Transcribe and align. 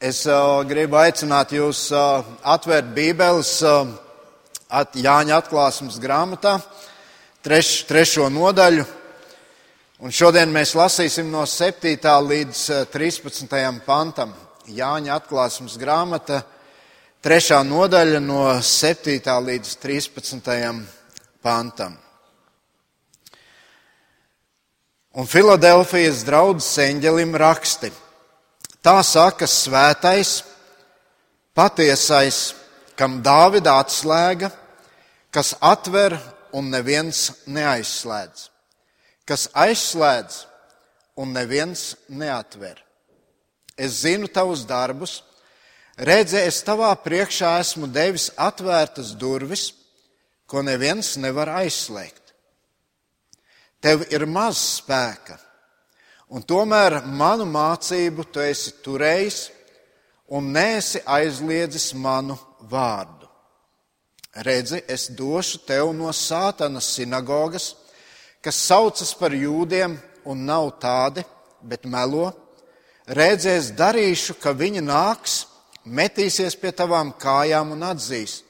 Es 0.00 0.22
uh, 0.24 0.62
gribu 0.64 0.96
aicināt 0.96 1.50
jūs 1.52 1.90
uh, 1.92 2.22
atvērt 2.48 2.86
Bībeles 2.96 3.50
uh, 3.68 3.82
at 4.72 4.96
Jāņa 4.96 5.34
atklāsmes 5.42 5.98
grāmatā, 6.00 6.54
treš, 7.44 7.82
trešo 7.84 8.30
nodaļu. 8.32 8.86
Un 10.00 10.16
šodien 10.16 10.48
mēs 10.56 10.72
lasīsim 10.72 11.28
no 11.28 11.44
7. 11.44 12.00
līdz 12.30 12.64
13. 12.88 13.52
pantam. 13.84 14.32
Jāņa 14.72 15.20
atklāsmes 15.20 15.76
grāmata, 15.76 16.40
trešā 17.20 17.60
nodaļa 17.68 18.24
no 18.24 18.42
7. 18.56 19.20
līdz 19.52 19.78
13. 19.84 20.84
pantam. 21.44 21.98
Un 25.12 25.28
Filadelfijas 25.28 26.24
draudzes 26.24 26.78
eņģelim 26.88 27.36
raksti. 27.36 27.92
Tā 28.80 28.96
saka 29.04 29.44
svētais, 29.44 30.40
patiesais, 31.52 32.54
kam 32.96 33.18
Dāvida 33.20 33.74
atslēga, 33.82 34.48
kas 35.28 35.52
atver 35.60 36.16
un 36.56 36.70
neviens 36.72 37.26
neaizslēdz, 37.44 38.46
kas 39.28 39.50
aizslēdz 39.52 40.38
un 41.20 41.36
neviens 41.36 41.92
neatver. 42.08 42.80
Es 43.76 44.00
zinu 44.06 44.30
tavus 44.32 44.64
darbus, 44.64 45.18
redzi, 46.00 46.40
es 46.40 46.62
tavā 46.64 46.94
priekšā 47.04 47.58
esmu 47.60 47.90
devis 47.92 48.30
atvērtas 48.40 49.12
durvis, 49.12 49.74
ko 50.48 50.64
neviens 50.64 51.18
nevar 51.20 51.52
aizslēgt. 51.60 52.32
Tev 53.84 54.08
ir 54.08 54.24
maz 54.24 54.56
spēka 54.80 55.36
Un 56.30 56.44
tomēr 56.46 57.00
manu 57.10 57.46
mācību 57.50 58.28
tu 58.30 58.42
esi 58.42 58.76
turējis 58.84 59.48
un 60.30 60.52
nesi 60.54 61.00
aizliedzis 61.02 61.90
manu 61.98 62.36
vārdu. 62.70 63.26
Redzi, 64.46 64.78
es 64.86 65.08
došu 65.10 65.58
tev 65.66 65.90
no 65.96 66.12
sātanas 66.14 66.92
sinagogas, 66.94 67.72
kas 68.38 68.60
saucas 68.62 69.10
par 69.18 69.34
jūdiem 69.34 69.96
un 70.30 70.44
nav 70.46 70.68
tādi, 70.78 71.24
bet 71.66 71.82
melo. 71.84 72.28
Redzi, 73.10 73.50
es 73.50 73.72
darīšu, 73.74 74.36
ka 74.38 74.54
viņi 74.54 74.84
nāks, 74.86 75.40
metīsies 75.82 76.54
pie 76.54 76.70
tavām 76.70 77.10
kājām 77.18 77.74
un 77.74 77.82
atzīs, 77.90 78.44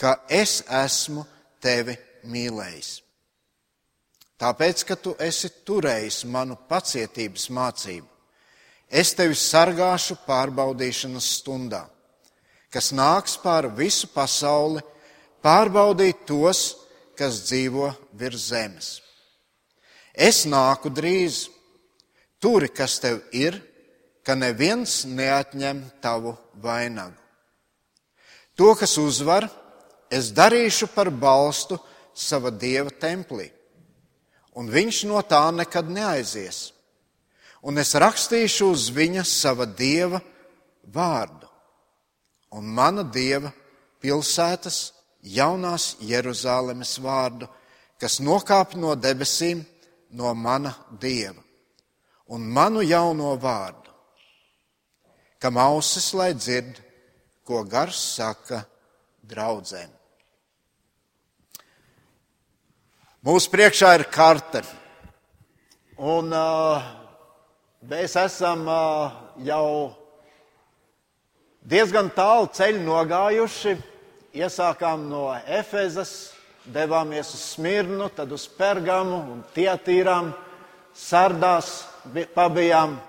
ka 0.00 0.16
es 0.32 0.62
esmu 0.64 1.26
tevi 1.60 1.98
mīlējis. 2.24 3.07
Tāpēc, 4.38 4.84
ka 4.86 4.94
tu 4.94 5.16
esi 5.18 5.50
turējis 5.66 6.22
manu 6.30 6.54
pacietības 6.70 7.48
mācību, 7.50 8.06
es 8.86 9.10
tevi 9.18 9.34
sargāšu 9.34 10.20
pārbaudīšanas 10.28 11.30
stundā, 11.40 11.82
kas 12.70 12.92
nāks 12.94 13.34
pāri 13.42 13.72
visu 13.80 14.06
pasauli, 14.14 14.84
pārbaudīt 15.42 16.22
tos, 16.30 16.76
kas 17.18 17.42
dzīvo 17.48 17.90
virs 18.14 18.46
zemes. 18.52 18.92
Es 20.14 20.44
nāku 20.46 20.94
drīz, 20.94 21.48
turi, 22.38 22.70
kas 22.70 23.00
tev 23.02 23.18
ir, 23.34 23.58
ka 24.22 24.38
neviens 24.38 25.02
neatņem 25.02 25.82
tavu 26.02 26.36
vainagu. 26.62 27.18
To, 28.54 28.70
kas 28.78 28.94
uzvar, 29.02 29.50
es 30.10 30.30
darīšu 30.34 30.92
par 30.94 31.10
balstu 31.10 31.78
sava 32.14 32.54
dieva 32.54 32.94
templī 32.94 33.50
un 34.58 34.66
viņš 34.66 35.04
no 35.06 35.22
tā 35.22 35.44
nekad 35.54 35.90
neaizies. 35.92 36.72
Un 37.62 37.78
es 37.78 37.94
rakstīšu 37.94 38.70
uz 38.72 38.88
viņa 38.94 39.24
sava 39.26 39.66
dieva 39.66 40.20
vārdu, 40.94 41.46
un 42.54 42.70
mana 42.74 43.02
dieva 43.02 43.50
pilsētas 44.02 44.78
jaunās 45.22 45.96
Jeruzalemes 46.00 46.96
vārdu, 47.02 47.48
kas 47.98 48.20
nokāp 48.22 48.76
no 48.78 48.94
debesīm 48.94 49.64
no 50.14 50.32
mana 50.34 50.74
dieva, 51.02 51.42
un 52.30 52.46
manu 52.46 52.82
jauno 52.86 53.34
vārdu, 53.42 53.90
kam 55.42 55.58
ausis 55.58 56.12
lai 56.14 56.32
dzird, 56.34 56.78
ko 57.44 57.64
gars 57.64 57.98
saka 58.16 58.62
draudzēm. 59.26 59.97
Mūsu 63.18 63.50
priekšā 63.50 63.96
ir 63.98 64.04
karte. 64.14 64.60
Un 65.98 66.30
uh, 66.30 66.84
mēs 67.90 68.12
esam 68.14 68.60
uh, 68.70 69.16
jau 69.42 69.90
diezgan 71.66 72.12
tālu 72.14 72.46
ceļu 72.54 72.84
nogājuši. 72.84 73.74
Iesākām 74.38 75.08
no 75.10 75.32
Efezas, 75.34 76.30
devāmies 76.62 77.34
uz 77.34 77.42
Smirnu, 77.56 78.06
tad 78.14 78.30
uz 78.30 78.46
Pergamu 78.46 79.18
un 79.34 79.42
Tietīrām, 79.50 80.30
Sardās 80.94 81.74
pabijām. 82.38 83.00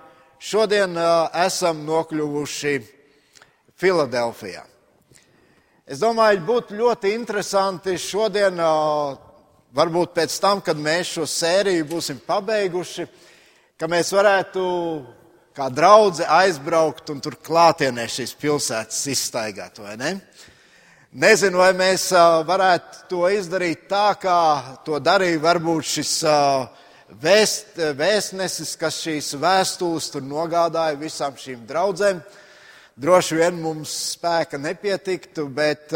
Šodien 0.41 0.97
uh, 0.97 1.29
esam 1.45 1.85
nokļuvuši 1.85 2.77
Filadelfijā. 3.77 4.65
Es 5.85 6.01
domāju, 6.01 6.47
būtu 6.49 6.81
ļoti 6.81 7.13
interesanti 7.13 7.99
šodien 8.01 8.57
uh, 8.57 9.28
varbūt 9.75 10.13
pēc 10.17 10.35
tam, 10.41 10.61
kad 10.65 10.77
mēs 10.79 11.15
šo 11.15 11.25
sēriju 11.29 11.87
būsim 11.89 12.19
pabeiguši, 12.25 13.05
ka 13.79 13.89
mēs 13.91 14.11
varētu 14.15 14.63
kā 15.55 15.69
draugi 15.73 16.25
aizbraukt 16.25 17.09
un 17.13 17.21
tur 17.23 17.35
klātienē 17.43 18.07
šīs 18.09 18.35
pilsētas 18.39 19.01
izstaigāt, 19.11 19.81
vai 19.81 19.97
ne? 19.99 20.13
Nezinu, 21.19 21.57
vai 21.57 21.71
mēs 21.73 22.11
varētu 22.45 23.07
to 23.09 23.23
izdarīt 23.33 23.87
tā, 23.89 24.11
kā 24.21 24.41
to 24.85 24.99
darīja 25.01 25.41
varbūt 25.41 25.87
šis 25.89 26.11
vēst, 27.23 27.79
vēstnesis, 27.97 28.75
kas 28.77 28.99
šīs 29.01 29.31
vēstules 29.41 30.11
tur 30.13 30.21
nogādāja 30.21 30.99
visām 31.01 31.33
šīm 31.33 31.65
draudzēm. 31.69 32.21
Droši 32.99 33.39
vien 33.39 33.57
mums 33.63 33.89
spēka 34.13 34.59
nepietiktu, 34.61 35.47
bet 35.49 35.95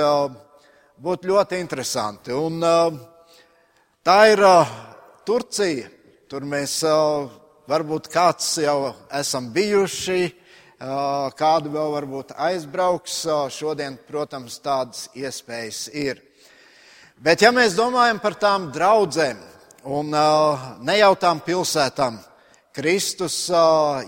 būtu 1.03 1.29
ļoti 1.29 1.59
interesanti. 1.61 2.33
Un, 2.33 2.57
uh, 2.63 3.12
Tā 4.03 4.17
ir 4.33 4.41
uh, 4.43 4.67
Turcija. 5.23 5.87
Tur 6.27 6.43
mēs 6.43 6.73
uh, 6.83 7.29
varbūt 7.71 8.09
kāds 8.11 8.49
jau 8.59 8.89
esam 9.15 9.45
bijuši, 9.55 10.25
uh, 10.27 11.29
kādu 11.39 11.71
vēl 11.71 11.93
varbūt 11.93 12.33
aizbrauks. 12.35 13.21
Šodien, 13.55 13.95
protams, 14.03 14.57
tādas 14.59 15.05
iespējas 15.15 15.85
ir. 15.95 16.19
Bet 17.15 17.45
ja 17.45 17.53
mēs 17.55 17.77
domājam 17.79 18.19
par 18.19 18.35
tām 18.41 18.65
draudzēm 18.75 19.39
un 19.87 20.11
uh, 20.11 20.67
nejautām 20.83 21.39
pilsētām, 21.47 22.19
Kristus 22.75 23.37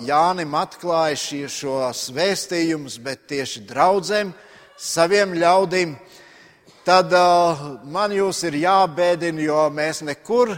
Jānim 0.04 0.60
atklāja 0.60 1.48
šos 1.48 2.10
vēstījumus, 2.12 3.00
bet 3.00 3.30
tieši 3.32 3.64
draudzēm, 3.70 4.36
saviem 4.76 5.40
ļaudīm 5.40 5.96
tad 6.86 7.14
uh, 7.18 7.66
man 7.90 8.14
jūs 8.14 8.44
ir 8.46 8.60
jābēdina, 8.62 9.42
jo 9.48 9.66
mēs 9.74 10.04
nekur 10.06 10.54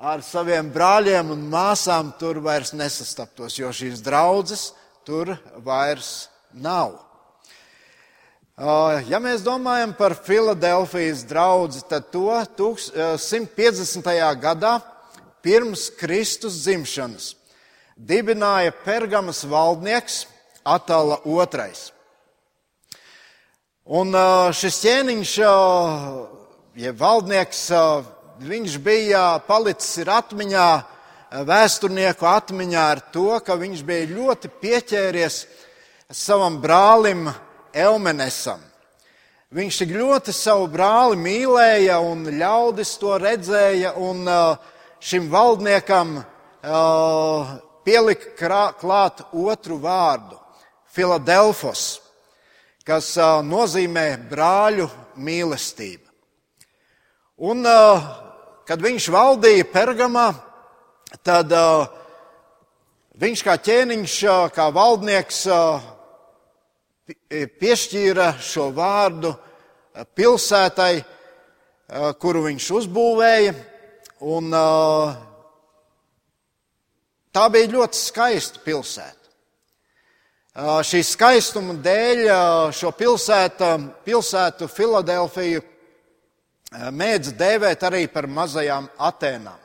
ar 0.00 0.22
saviem 0.24 0.70
brāļiem 0.72 1.34
un 1.34 1.42
māsām 1.50 2.14
tur 2.20 2.40
vairs 2.44 2.72
nesastaptos, 2.72 3.58
jo 3.58 3.72
šīs 3.74 4.00
draudzes 4.06 4.70
tur 5.04 5.34
vairs 5.66 6.28
nav. 6.54 6.94
Uh, 8.60 9.00
ja 9.08 9.18
mēs 9.20 9.42
domājam 9.42 9.92
par 9.96 10.14
Filadelfijas 10.14 11.24
draugu, 11.28 11.80
tad 11.88 12.10
to 12.12 12.28
150. 12.36 14.04
Uh, 14.04 14.32
gadā 14.36 14.74
pirms 15.42 15.88
Kristus 15.96 16.60
dzimšanas 16.64 17.32
dibināja 17.96 18.72
Pergamas 18.84 19.42
valdnieks 19.48 20.26
Atala 20.64 21.20
II. 21.24 21.99
Un 23.90 24.14
šis 24.54 24.76
ķēniņš, 24.84 25.30
ja 26.78 26.90
valdnieks, 26.94 27.60
viņš 28.46 28.74
bija 28.84 29.22
palicis 29.42 30.06
atmiņā, 30.06 30.66
vēsturnieku 31.48 32.28
atmiņā 32.30 32.84
ar 32.86 33.00
to, 33.10 33.32
ka 33.42 33.56
viņš 33.58 33.80
bija 33.88 34.06
ļoti 34.12 34.50
pieķēries 34.62 35.38
savam 36.06 36.60
brālim 36.62 37.32
Elmenesam. 37.74 38.60
Viņš 39.58 39.78
tik 39.82 39.94
ļoti 39.96 40.34
savu 40.38 40.68
brāli 40.70 41.18
mīlēja, 41.18 41.96
un 41.98 42.28
ļaudis 42.38 42.92
to 43.02 43.16
redzēja, 43.18 43.96
un 43.98 44.22
šim 45.02 45.26
valdniekam 45.34 46.20
pielika 47.82 48.62
klāt 48.78 49.24
otru 49.34 49.80
vārdu- 49.82 50.38
Filadelfos 50.94 51.99
kas 52.90 53.12
nozīmē 53.46 54.06
brāļu 54.26 54.88
mīlestība. 55.22 56.08
Un, 57.46 57.62
kad 58.66 58.82
viņš 58.82 59.06
valdīja 59.14 59.68
Pergamā, 59.70 60.24
tad 61.22 61.54
viņš 63.22 63.44
kā 63.46 63.54
ķēniņš, 63.68 64.16
kā 64.56 64.66
valdnieks 64.74 65.38
piešķīra 67.62 68.26
šo 68.42 68.66
vārdu 68.74 69.32
pilsētai, 70.18 70.92
kuru 72.18 72.44
viņš 72.48 72.68
uzbūvēja. 72.80 73.54
Un, 74.34 74.50
tā 77.30 77.48
bija 77.54 77.72
ļoti 77.78 78.02
skaista 78.02 78.66
pilsēta. 78.66 79.19
Šī 80.50 81.04
skaistuma 81.06 81.76
dēļ 81.78 82.24
šo 82.74 82.90
pilsētu, 82.98 83.66
pilsētu 84.02 84.66
Filadelfiju 84.66 85.60
mēdz 86.90 87.36
dēvēt 87.38 87.84
arī 87.86 88.08
par 88.10 88.26
mazajām 88.26 88.88
Atēnām. 88.98 89.60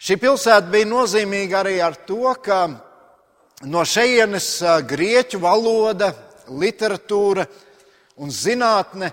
Šī 0.00 0.18
pilsēta 0.20 0.68
bija 0.68 0.88
nozīmīga 0.88 1.62
arī 1.62 1.78
ar 1.80 1.96
to, 2.04 2.28
ka 2.44 2.58
no 3.64 3.84
šejienes 3.88 4.48
grieķu 4.84 5.40
valoda, 5.40 6.10
literatūra 6.52 7.46
un 8.20 8.28
zinātne 8.28 9.08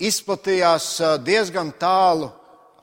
izplatījās 0.00 0.88
diezgan 1.24 1.74
tālu 1.76 2.30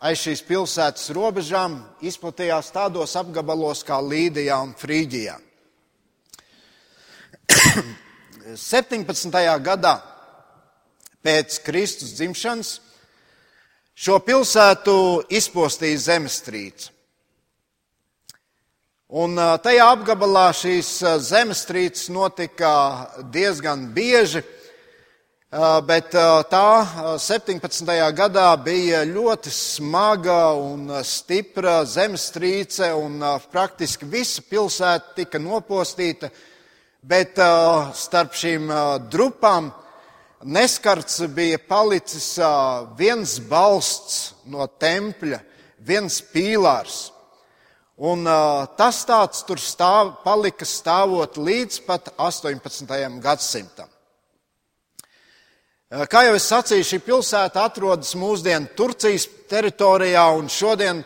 aiz 0.05 0.21
šīs 0.21 0.45
pilsētas 0.45 1.09
robežām, 1.17 1.79
izplatījās 2.05 2.69
tādos 2.77 3.17
apgabalos 3.17 3.81
kā 3.87 3.97
Līdijā 3.97 4.61
un 4.61 4.77
Frīģijā. 4.77 5.39
17. 7.73 9.29
gadā 9.63 9.93
pēc 11.23 11.59
Kristus 11.65 12.15
dzimšanas 12.17 12.73
šo 13.93 14.17
pilsētu 14.25 14.95
izpostīja 15.33 16.01
zemestrīce. 16.07 16.89
Un 19.13 19.37
tajā 19.37 19.85
apgabalā 19.93 20.47
šīs 20.57 20.89
zemestrīces 21.21 22.09
notika 22.09 22.73
diezgan 23.29 23.85
bieži, 23.93 24.41
bet 25.85 26.15
tā 26.49 26.69
17. 27.21 27.91
gadā 28.17 28.47
bija 28.57 29.03
ļoti 29.05 29.53
smaga 29.53 30.55
un 30.57 30.89
stipra 31.05 31.83
zemestrīce, 31.85 32.89
un 32.97 33.21
praktiski 33.53 34.09
visa 34.09 34.41
pilsēta 34.49 35.13
tika 35.21 35.37
nopostīta, 35.37 36.31
bet 37.03 37.39
starp 37.99 38.35
šīm 38.37 38.69
drupām 39.11 39.71
neskarts 40.43 41.21
bija 41.35 41.59
palicis 41.67 42.37
viens 42.97 43.39
balsts 43.49 44.33
no 44.47 44.67
tempļa, 44.67 45.39
viens 45.83 46.21
pīlārs. 46.33 47.09
Un 48.03 48.25
uh, 48.25 48.65
tas 48.75 49.03
tāds 49.05 49.43
tur 49.45 49.59
stāv, 49.61 50.15
palika 50.23 50.65
stāvot 50.65 51.37
līdz 51.37 51.83
pat 51.85 52.09
18. 52.17 52.89
gadsimtam. 53.21 53.87
Uh, 55.93 56.01
kā 56.09 56.23
jau 56.25 56.33
es 56.33 56.47
sacīju, 56.49 56.87
šī 56.89 56.99
pilsēta 57.05 57.67
atrodas 57.67 58.15
mūsdienu 58.17 58.73
Turcijas 58.75 59.27
teritorijā, 59.51 60.25
un 60.39 60.49
šodien 60.49 61.03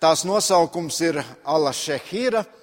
tās 0.00 0.24
nosaukums 0.24 1.02
ir 1.04 1.20
Alašehīra, 1.44 2.40
uh, 2.40 2.61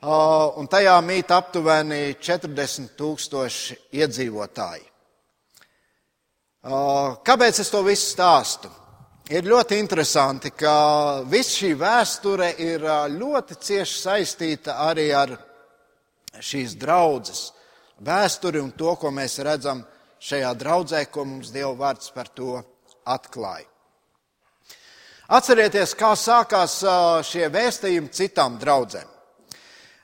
un 0.00 0.68
tajā 0.70 0.96
mīt 1.04 1.32
aptuveni 1.34 2.16
40 2.20 2.94
tūkstoši 2.96 3.76
iedzīvotāji. 4.00 4.86
Kāpēc 7.24 7.60
es 7.60 7.70
to 7.72 7.82
visu 7.84 8.06
stāstu? 8.14 8.70
Ir 9.30 9.46
ļoti 9.46 9.76
interesanti, 9.78 10.50
ka 10.50 11.22
viss 11.30 11.54
šī 11.60 11.74
vēsture 11.78 12.48
ir 12.58 12.82
ļoti 13.14 13.56
cieši 13.62 14.00
saistīta 14.00 14.80
arī 14.88 15.06
ar 15.14 15.36
šīs 16.40 16.74
draudzes 16.80 17.52
vēsturi 18.00 18.60
un 18.60 18.72
to, 18.72 18.96
ko 18.96 19.12
mēs 19.14 19.38
redzam 19.44 19.84
šajā 20.20 20.50
draudzē, 20.58 21.04
ko 21.12 21.24
mums 21.28 21.52
Dieva 21.54 21.72
vārds 21.78 22.10
par 22.14 22.32
to 22.34 22.58
atklāja. 23.06 23.68
Atcerieties, 25.30 25.94
kā 25.94 26.16
sākās 26.18 26.80
šie 27.28 27.46
vēstījumi 27.54 28.10
citām 28.10 28.58
draudzēm. 28.58 29.19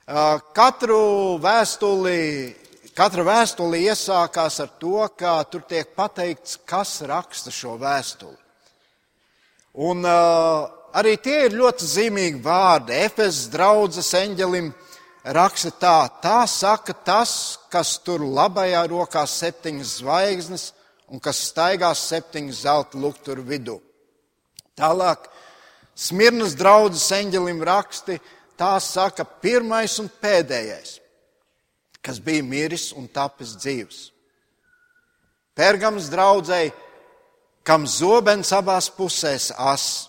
Katru 0.07 1.35
vēstuli, 1.43 2.55
katra 2.95 3.25
vēstuli 3.27 3.81
iesākās 3.89 4.61
ar 4.63 4.69
to, 4.79 5.01
ka 5.19 5.41
tur 5.51 5.65
tiek 5.67 5.89
pateikts, 5.97 6.61
kas 6.63 7.01
raksta 7.03 7.51
šo 7.51 7.73
vēstuli. 7.81 8.37
Un 9.83 10.07
uh, 10.07 10.63
arī 10.95 11.17
tie 11.19 11.41
ir 11.49 11.57
ļoti 11.59 11.89
zīmīgi 11.91 12.39
vārdi. 12.39 12.95
Efesas 13.03 13.49
draudzes 13.51 14.13
eņģelim 14.15 14.71
raksta 15.35 15.73
tā, 15.75 15.97
tā 16.23 16.39
saka 16.47 16.95
tas, 16.95 17.59
kas 17.67 17.97
tur 17.99 18.23
labajā 18.23 18.85
rokā 18.87 19.25
septiņas 19.27 19.97
zvaigznes 19.99 20.69
un 21.11 21.19
kas 21.19 21.49
staigās 21.51 22.07
septiņas 22.07 22.63
zelta 22.63 23.03
lukturu 23.03 23.43
vidū. 23.43 23.81
Tālāk, 24.79 25.27
Smirnas 25.97 26.55
draudzes 26.55 27.11
eņģelim 27.11 27.59
raksti, 27.65 28.21
tā 28.57 28.73
saka 28.83 29.25
pirmais 29.25 29.99
un 30.01 30.09
pēdējais, 30.21 30.97
kas 32.01 32.19
bija 32.23 32.43
miris 32.43 32.89
un 32.97 33.07
tapis 33.07 33.55
dzīves. 33.61 34.01
Pergams 35.57 36.11
draudzēji 36.13 36.73
kam 37.67 37.83
zobens 37.83 38.53
abās 38.55 38.87
pusēs 38.95 39.51
as. 39.51 40.07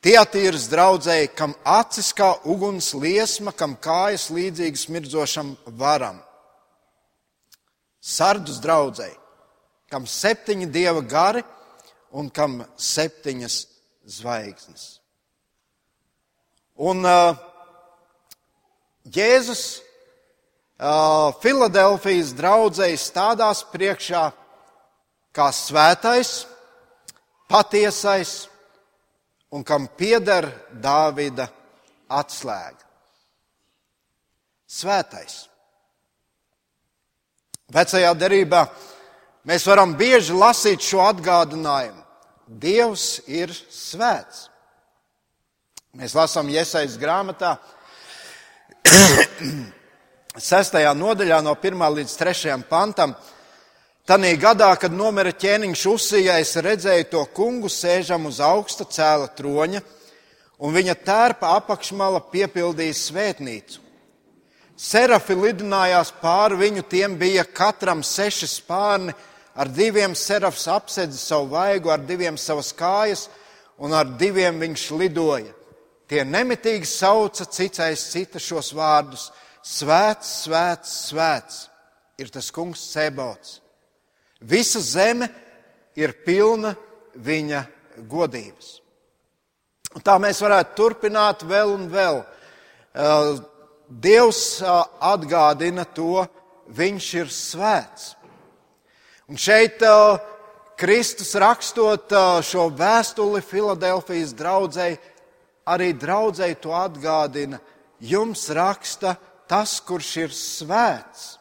Tietīras 0.00 0.70
draudzēji, 0.72 1.34
kam 1.36 1.52
acis 1.68 2.14
kā 2.16 2.30
uguns 2.48 2.94
liesma, 2.96 3.52
kam 3.52 3.74
kājas 3.76 4.30
līdzīgas 4.32 4.86
mirdzošam 4.88 5.50
varam. 5.76 6.22
Sardus 8.00 8.62
draudzēji, 8.64 9.18
kam 9.92 10.08
septiņi 10.08 10.70
dieva 10.72 11.04
gari 11.04 11.44
un 12.16 12.32
kam 12.32 12.62
septiņas 12.80 13.58
zvaigznes. 14.16 14.86
Un 16.80 17.04
uh, 17.04 17.36
Jēzus 19.04 19.64
uh, 20.80 21.34
Filadelfijas 21.42 22.32
draudzēji 22.38 22.96
stādās 23.00 23.60
priekšā 23.68 24.22
kā 25.36 25.48
svētais, 25.52 26.46
patiesais 27.50 28.46
un 29.52 29.64
kam 29.66 29.90
pieder 29.98 30.48
Dāvida 30.72 31.50
atslēga. 32.08 32.86
Svētais. 34.70 35.42
Vecajā 37.70 38.14
derībā 38.18 38.64
mēs 39.46 39.66
varam 39.66 39.92
bieži 39.98 40.32
lasīt 40.34 40.80
šo 40.86 41.02
atgādinājumu. 41.10 42.06
Dievs 42.46 43.20
ir 43.28 43.52
svēts. 43.52 44.48
Mēs 45.90 46.12
lasām 46.14 46.46
Iesaistas 46.46 46.94
grāmatā, 47.02 47.56
6. 50.38 50.76
nodaļā, 50.94 51.40
no 51.42 51.56
1 51.58 51.82
līdz 51.96 52.14
3 52.14 52.62
pantam. 52.70 53.16
Tanī 54.06 54.36
gadā, 54.38 54.68
kad 54.78 54.94
nomira 54.94 55.34
ķēniņš 55.34 55.82
Usija, 55.90 56.38
es 56.38 56.54
redzēju 56.62 57.10
to 57.10 57.24
kungu 57.34 57.66
sēžam 57.66 58.30
uz 58.30 58.38
augsta 58.38 58.86
cēla 58.86 59.32
troņa, 59.34 59.82
un 60.62 60.78
viņa 60.78 60.94
tērpa 61.02 61.56
apakšmala 61.58 62.22
piepildīja 62.30 62.94
svētnīcu. 62.94 63.82
Serafi 64.78 65.34
lidinājās 65.34 66.14
pāri 66.22 66.62
viņu, 66.68 66.86
tiem 66.86 67.18
bija 67.18 67.42
katram 67.42 68.06
seši 68.06 68.46
spārni, 68.46 69.10
ar 69.58 69.66
diviem 69.66 70.14
serafs 70.14 70.70
apsedza 70.70 71.18
savu 71.18 71.50
vaigu, 71.58 71.90
ar 71.90 71.98
diviem 71.98 72.38
savas 72.38 72.70
kājas, 72.70 73.26
un 73.74 73.90
ar 73.90 74.06
diviem 74.06 74.62
viņš 74.62 74.92
lidoja. 74.94 75.58
Tie 76.10 76.24
nemitīgi 76.26 76.88
sauca 76.90 77.46
cits 77.46 77.78
aiz 77.84 78.02
cita 78.10 78.40
šos 78.42 78.72
vārdus: 78.74 79.28
Svēts, 79.62 80.30
svēts, 80.44 80.94
svēts 81.10 81.60
ir 82.18 82.32
tas 82.34 82.50
kungs 82.50 82.82
Sebots 82.92 83.60
Visa 84.40 84.80
zeme 84.80 85.28
ir 85.96 86.14
pilna 86.24 86.72
viņa 87.14 87.60
godības. 88.08 88.78
Un 89.92 90.04
tā 90.06 90.16
mēs 90.22 90.40
varētu 90.40 90.76
turpināt 90.78 91.44
vēl 91.44 91.74
un 91.74 91.88
vēl. 91.92 92.22
Dievs 93.90 94.62
atgādina 94.64 95.84
to, 95.84 96.24
viņš 96.72 97.10
ir 97.20 97.32
svēts. 97.34 98.14
Un 99.28 99.36
šeit 99.36 99.82
Kristus 100.80 101.34
rakstot 101.36 102.14
šo 102.46 102.70
vēstuli 102.72 103.42
Filadelfijas 103.44 104.32
draudzēji, 104.38 104.96
arī 105.66 105.92
draudzēji 105.98 106.60
to 106.62 106.72
atgādina. 106.76 107.60
Jums 108.00 108.46
raksta 108.56 109.16
tas, 109.50 109.80
kurš 109.84 110.10
ir 110.22 110.34
svēts. 110.34 111.36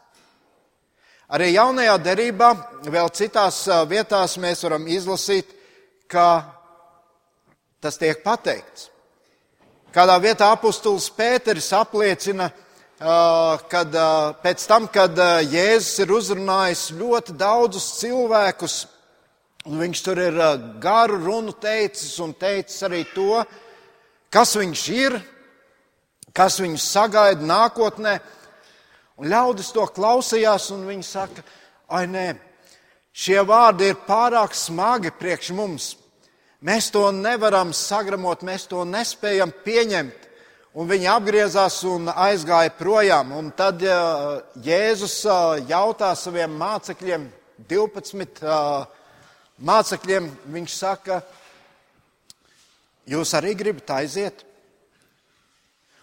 Arī 1.29 1.51
jaunajā 1.53 1.97
derībā, 2.01 2.53
vēl 2.89 3.11
citās 3.13 3.61
vietās 3.89 4.33
mēs 4.41 4.63
varam 4.65 4.87
izlasīt, 4.89 5.51
ka 6.09 6.41
tas 7.79 7.99
tiek 8.01 8.23
pateikts. 8.23 8.89
Kādā 9.93 10.15
vietā 10.21 10.49
apustulis 10.53 11.07
Pēteris 11.13 11.69
apliecina, 11.77 12.49
kad 12.99 13.95
pēc 14.43 14.65
tam, 14.69 14.89
kad 14.91 15.17
Jēzus 15.49 16.01
ir 16.03 16.11
uzrunājis 16.17 16.89
ļoti 16.97 17.37
daudzus 17.37 17.87
cilvēkus, 18.01 18.75
viņš 19.69 20.03
tur 20.05 20.21
ir 20.25 20.37
garu 20.81 21.21
runu 21.23 21.53
teicis 21.61 22.17
un 22.25 22.33
teicis 22.33 22.83
arī 22.89 23.05
to, 23.13 23.43
kas 24.33 24.55
viņš 24.57 24.83
ir, 24.95 25.17
kas 26.33 26.59
viņus 26.61 26.89
sagaida 26.93 27.45
nākotnē. 27.45 28.19
Un 29.19 29.27
ļaudis 29.31 29.73
to 29.75 29.83
klausījās, 29.91 30.69
un 30.71 30.85
viņi 30.87 31.03
saka, 31.03 31.43
ai 31.91 32.05
nē, 32.07 32.27
šie 33.11 33.41
vārdi 33.43 33.89
ir 33.91 33.99
pārāk 34.07 34.55
smagi 34.55 35.11
priekš 35.11 35.51
mums. 35.57 35.89
Mēs 36.63 36.89
to 36.91 37.05
nevaram 37.15 37.73
sagramot, 37.75 38.43
mēs 38.43 38.67
to 38.67 38.85
nespējam 38.87 39.51
pieņemt. 39.63 40.27
Un 40.79 40.87
viņi 40.87 41.07
apgriezās 41.09 41.79
un 41.89 42.11
aizgāja 42.11 42.69
projām. 42.77 43.31
Un 43.35 43.49
tad 43.57 43.81
Jēzus 44.63 45.23
jautā 45.67 46.11
saviem 46.15 46.53
mācekļiem, 46.59 47.25
12 47.67 48.43
mācekļiem, 49.65 50.29
viņš 50.53 50.75
saka, 50.75 51.21
jūs 53.09 53.33
arī 53.37 53.55
gribat 53.57 53.97
aiziet? 53.99 54.45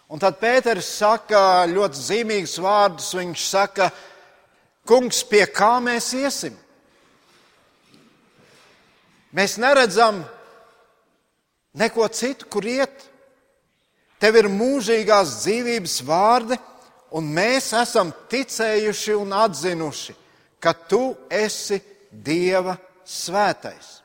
Un 0.07 0.21
tad 0.23 0.37
Pēters 0.39 0.87
saka 1.01 1.65
ļoti 1.67 1.99
zīmīgus 1.99 2.55
vārdus. 2.63 3.09
Viņš 3.17 3.43
saka, 3.43 3.89
kungs, 4.87 5.19
pie 5.27 5.43
kā 5.51 5.77
mēs 5.83 6.13
iesim? 6.15 6.55
Mēs 9.35 9.57
neredzam 9.59 10.21
neko 11.77 12.07
citu, 12.07 12.47
kur 12.47 12.65
iet. 12.65 13.03
Tev 14.17 14.39
ir 14.39 14.47
mūžīgās 14.49 15.35
dzīvības 15.43 15.99
vārdi, 16.07 16.55
un 17.13 17.27
mēs 17.35 17.69
esam 17.77 18.09
ticējuši 18.31 19.13
un 19.19 19.35
atzinuši, 19.43 20.15
ka 20.59 20.73
tu 20.89 21.11
esi 21.29 21.77
Dieva 22.09 22.73
svētais. 23.05 23.97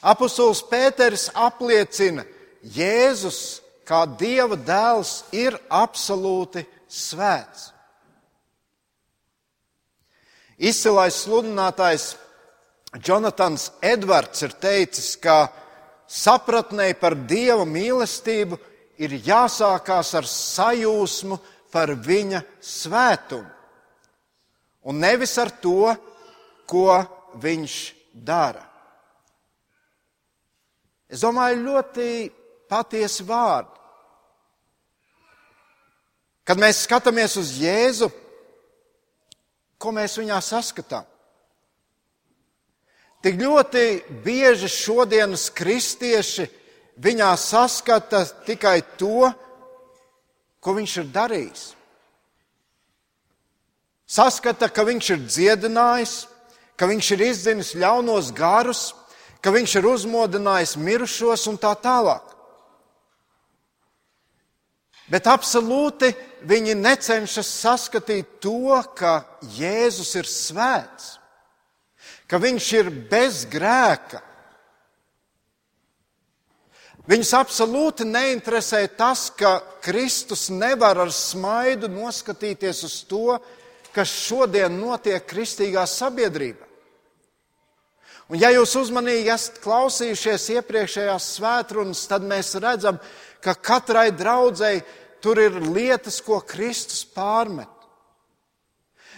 Apostols 0.00 0.62
Pēters 0.64 1.28
apliecina, 1.36 2.24
Jēzus 2.64 3.60
kā 3.84 4.04
Dieva 4.06 4.56
dēls 4.56 5.24
ir 5.36 5.56
absolūti 5.68 6.62
svēts. 6.88 7.70
Izcilais 10.60 11.16
sludinātājs 11.24 12.14
Jonatans 13.00 13.70
Edvards 13.80 14.42
ir 14.44 14.56
teicis, 14.60 15.14
ka 15.16 15.48
sapratnē 16.10 16.90
par 17.00 17.14
Dieva 17.14 17.64
mīlestību 17.64 18.58
ir 19.00 19.16
jāsākās 19.24 20.14
ar 20.18 20.28
sajūsmu 20.28 21.38
par 21.72 21.94
viņa 21.94 22.42
svētumu, 22.60 23.46
un 24.84 25.00
nevis 25.00 25.36
ar 25.38 25.52
to, 25.62 25.94
ko 26.66 26.98
viņš 27.40 27.76
dara. 28.12 28.69
Es 31.10 31.24
domāju, 31.24 31.64
ļoti 31.66 32.08
patiesi 32.70 33.26
vārdi. 33.26 33.76
Kad 36.46 36.58
mēs 36.58 36.84
skatāmies 36.86 37.36
uz 37.38 37.52
Jēzu, 37.60 38.08
ko 39.78 39.92
mēs 39.94 40.16
viņā 40.18 40.38
saskatām? 40.42 41.06
Tik 43.20 43.36
ļoti 43.36 43.84
bieži 44.24 44.70
šodienas 44.72 45.50
kristieši 45.52 46.46
viņā 47.00 47.28
saskata 47.36 48.22
tikai 48.46 48.80
to, 48.96 49.28
ko 50.60 50.74
viņš 50.76 50.96
ir 51.02 51.12
darījis. 51.12 51.66
Saskata, 54.10 54.70
ka 54.72 54.84
viņš 54.88 55.10
ir 55.14 55.20
dziedinājis, 55.26 56.14
ka 56.74 56.88
viņš 56.90 57.10
ir 57.14 57.26
izdzinis 57.28 57.74
ļaunos 57.78 58.32
garus, 58.34 58.88
ka 59.40 59.52
viņš 59.54 59.76
ir 59.80 59.88
uzmodinājis 59.90 60.76
mirušos 60.76 61.46
un 61.50 61.56
tā 61.60 61.72
tālāk. 61.80 62.26
Bet 65.10 65.26
absolūti 65.26 66.12
viņi 66.46 66.76
necenšas 66.78 67.48
saskatīt 67.64 68.38
to, 68.44 68.76
ka 68.94 69.24
Jēzus 69.58 70.14
ir 70.20 70.28
svēts 70.30 71.16
ka 72.30 72.38
viņš 72.38 72.66
ir 72.78 72.90
bez 73.10 73.42
grēka. 73.50 74.22
Viņus 77.10 77.32
absolūti 77.34 78.06
neinteresē 78.06 78.84
tas, 78.94 79.26
ka 79.34 79.56
Kristus 79.82 80.46
nevar 80.54 81.00
ar 81.02 81.10
smaidu 81.10 81.90
noskatīties 81.90 82.84
uz 82.86 82.96
to, 83.10 83.34
kas 83.90 84.12
šodien 84.28 84.76
notiek 84.78 85.24
kristīgā 85.26 85.82
sabiedrībā. 85.90 86.69
Un, 88.30 88.38
ja 88.38 88.52
jūs 88.54 88.76
uzmanīgi 88.78 89.32
esat 89.32 89.58
klausījušies 89.64 90.44
iepriekšējās 90.54 91.24
svētrunas, 91.34 92.04
tad 92.06 92.22
mēs 92.22 92.52
redzam, 92.62 93.00
ka 93.42 93.56
katrai 93.58 94.12
draudzēji 94.14 94.84
tur 95.20 95.40
ir 95.42 95.58
lietas, 95.58 96.20
ko 96.22 96.38
Kristus 96.46 97.02
pārmet. 97.10 97.68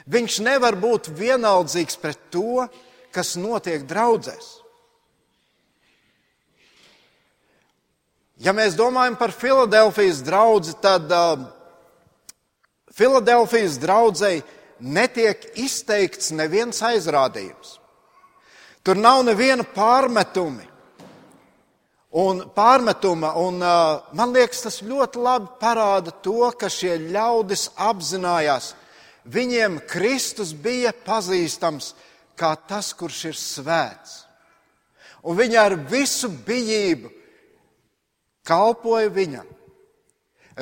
Viņš 0.09 0.39
nevar 0.43 0.79
būt 0.81 1.13
vienaldzīgs 1.15 2.01
pret 2.01 2.25
to, 2.33 2.65
kas 3.13 3.37
notiek 3.37 3.85
draudzēs. 3.87 4.49
Ja 8.43 8.57
mēs 8.57 8.75
domājam 8.75 9.15
par 9.21 9.31
Filadelfijas 9.31 10.25
draugu, 10.27 10.73
tad 10.83 11.13
uh, 11.15 11.45
Filadelfijas 12.97 13.77
draudzēji 13.79 14.43
netiek 14.83 15.45
izteikts 15.61 16.33
neviens 16.35 16.81
aizrādījums. 16.83 17.82
Tur 18.83 18.99
nav 18.99 19.23
neviena 19.27 19.65
pārmetuma. 19.65 20.69
Un 22.13 22.43
pārmetuma, 22.53 23.31
un 23.41 23.63
uh, 23.65 24.03
man 24.13 24.35
liekas, 24.35 24.61
tas 24.67 24.83
ļoti 24.85 25.21
labi 25.23 25.47
parāda 25.63 26.13
to, 26.21 26.51
ka 26.61 26.69
šie 26.69 26.99
ļaudis 27.09 27.71
apzinājās, 27.81 28.75
viņiem 29.25 29.79
Kristus 29.89 30.51
bija 30.53 30.93
pazīstams 31.07 31.95
kā 32.37 32.53
tas, 32.69 32.91
kurš 32.93 33.23
ir 33.31 33.39
svēts. 33.41 34.19
Un 35.25 35.39
viņa 35.39 35.65
ar 35.71 35.79
visu 35.89 36.29
bijību 36.29 37.09
kalpoja 38.45 39.09
viņam, 39.15 39.49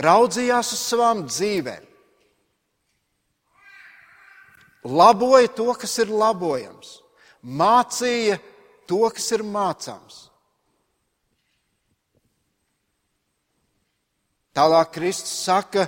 raudzījās 0.06 0.74
uz 0.76 0.86
savām 0.86 1.26
dzīvēm, 1.26 1.86
laboja 4.86 5.50
to, 5.56 5.72
kas 5.74 5.98
ir 6.04 6.12
labojams, 6.12 7.00
mācīja 7.42 8.38
to, 8.88 9.02
kas 9.14 9.30
ir 9.36 9.44
mācāms. 9.46 10.26
Tālāk 14.56 14.90
Kristus 14.96 15.44
saka, 15.44 15.86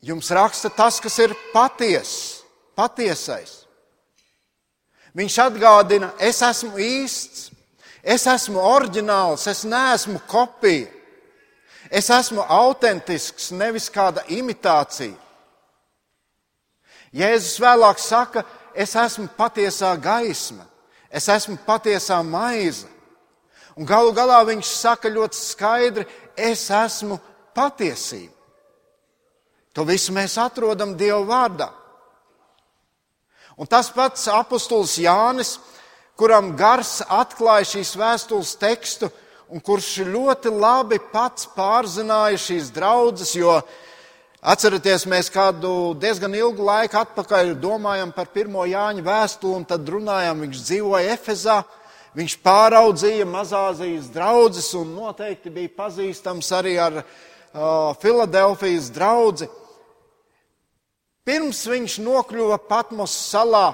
jums 0.00 0.30
raksta 0.32 0.70
tas, 0.72 0.98
kas 1.00 1.18
ir 1.20 1.34
patiess, 1.52 2.40
patiesais. 2.74 3.60
Viņš 5.14 5.36
atgādina, 5.42 6.12
es 6.22 6.40
esmu 6.46 6.78
īsts, 6.80 7.50
es 8.02 8.24
esmu 8.30 8.62
oriģināls, 8.62 9.46
es 9.50 9.66
neesmu 9.68 10.22
kopija. 10.30 10.88
Es 11.90 12.06
esmu 12.14 12.44
autentisks, 12.46 13.48
nevis 13.50 13.88
kāda 13.90 14.22
imitācija. 14.30 15.16
Jēzus 17.10 17.56
vēlāk 17.58 17.98
saka, 17.98 18.44
es 18.80 18.94
esmu 18.96 19.28
patiesā 19.36 19.92
gaisma, 20.00 20.64
es 21.10 21.28
esmu 21.28 21.58
patiesā 21.66 22.20
maize. 22.24 22.88
Un 23.76 23.86
galu 23.86 24.12
galā 24.16 24.40
viņš 24.48 24.70
saka 24.80 25.10
ļoti 25.12 25.38
skaidri, 25.38 26.06
es 26.36 26.66
esmu 26.72 27.20
patiesība. 27.56 28.34
To 29.76 29.84
visu 29.86 30.12
mēs 30.12 30.34
atrodam 30.40 30.96
Dieva 30.98 31.22
vārdā. 31.28 31.68
Un 33.60 33.68
tas 33.68 33.90
pats 33.92 34.26
apustulis 34.32 34.96
Jānis, 34.98 35.58
kuram 36.18 36.54
gars 36.56 36.98
atklāja 37.06 37.68
šīs 37.76 37.92
vēstules 38.00 38.54
tekstu, 38.60 39.10
un 39.50 39.60
kurš 39.60 40.00
ļoti 40.08 40.52
labi 40.54 40.98
pats 41.12 41.48
pārzināja 41.54 42.38
šīs 42.40 42.70
draudzes, 42.74 43.34
jo 43.36 43.58
atcerieties, 44.40 45.04
mēs 45.08 45.28
kādu 45.32 45.92
diezgan 46.00 46.34
ilgu 46.36 46.64
laiku 46.64 46.98
atpakaļ 47.00 47.54
domājam 47.60 48.12
par 48.16 48.30
pirmo 48.32 48.64
Jāņa 48.68 49.04
vēstuli, 49.04 49.58
un 49.60 49.66
tad 49.68 49.88
runājam, 49.88 50.40
viņš 50.46 50.62
dzīvoja 50.64 51.14
Efezā, 51.16 51.60
viņš 52.16 52.36
pāraudzīja 52.44 53.28
mazāzijas 53.28 54.08
draudzes 54.14 54.72
un 54.78 54.94
noteikti 54.96 55.52
bija 55.52 55.74
pazīstams 55.76 56.48
arī 56.56 56.76
ar 56.80 57.02
uh, 57.02 57.92
Filadelfijas 58.00 58.90
draugu. 58.94 59.50
Pirms 61.28 61.60
viņš 61.68 62.00
nokļuva 62.02 62.56
Patmos 62.66 63.12
salā, 63.12 63.68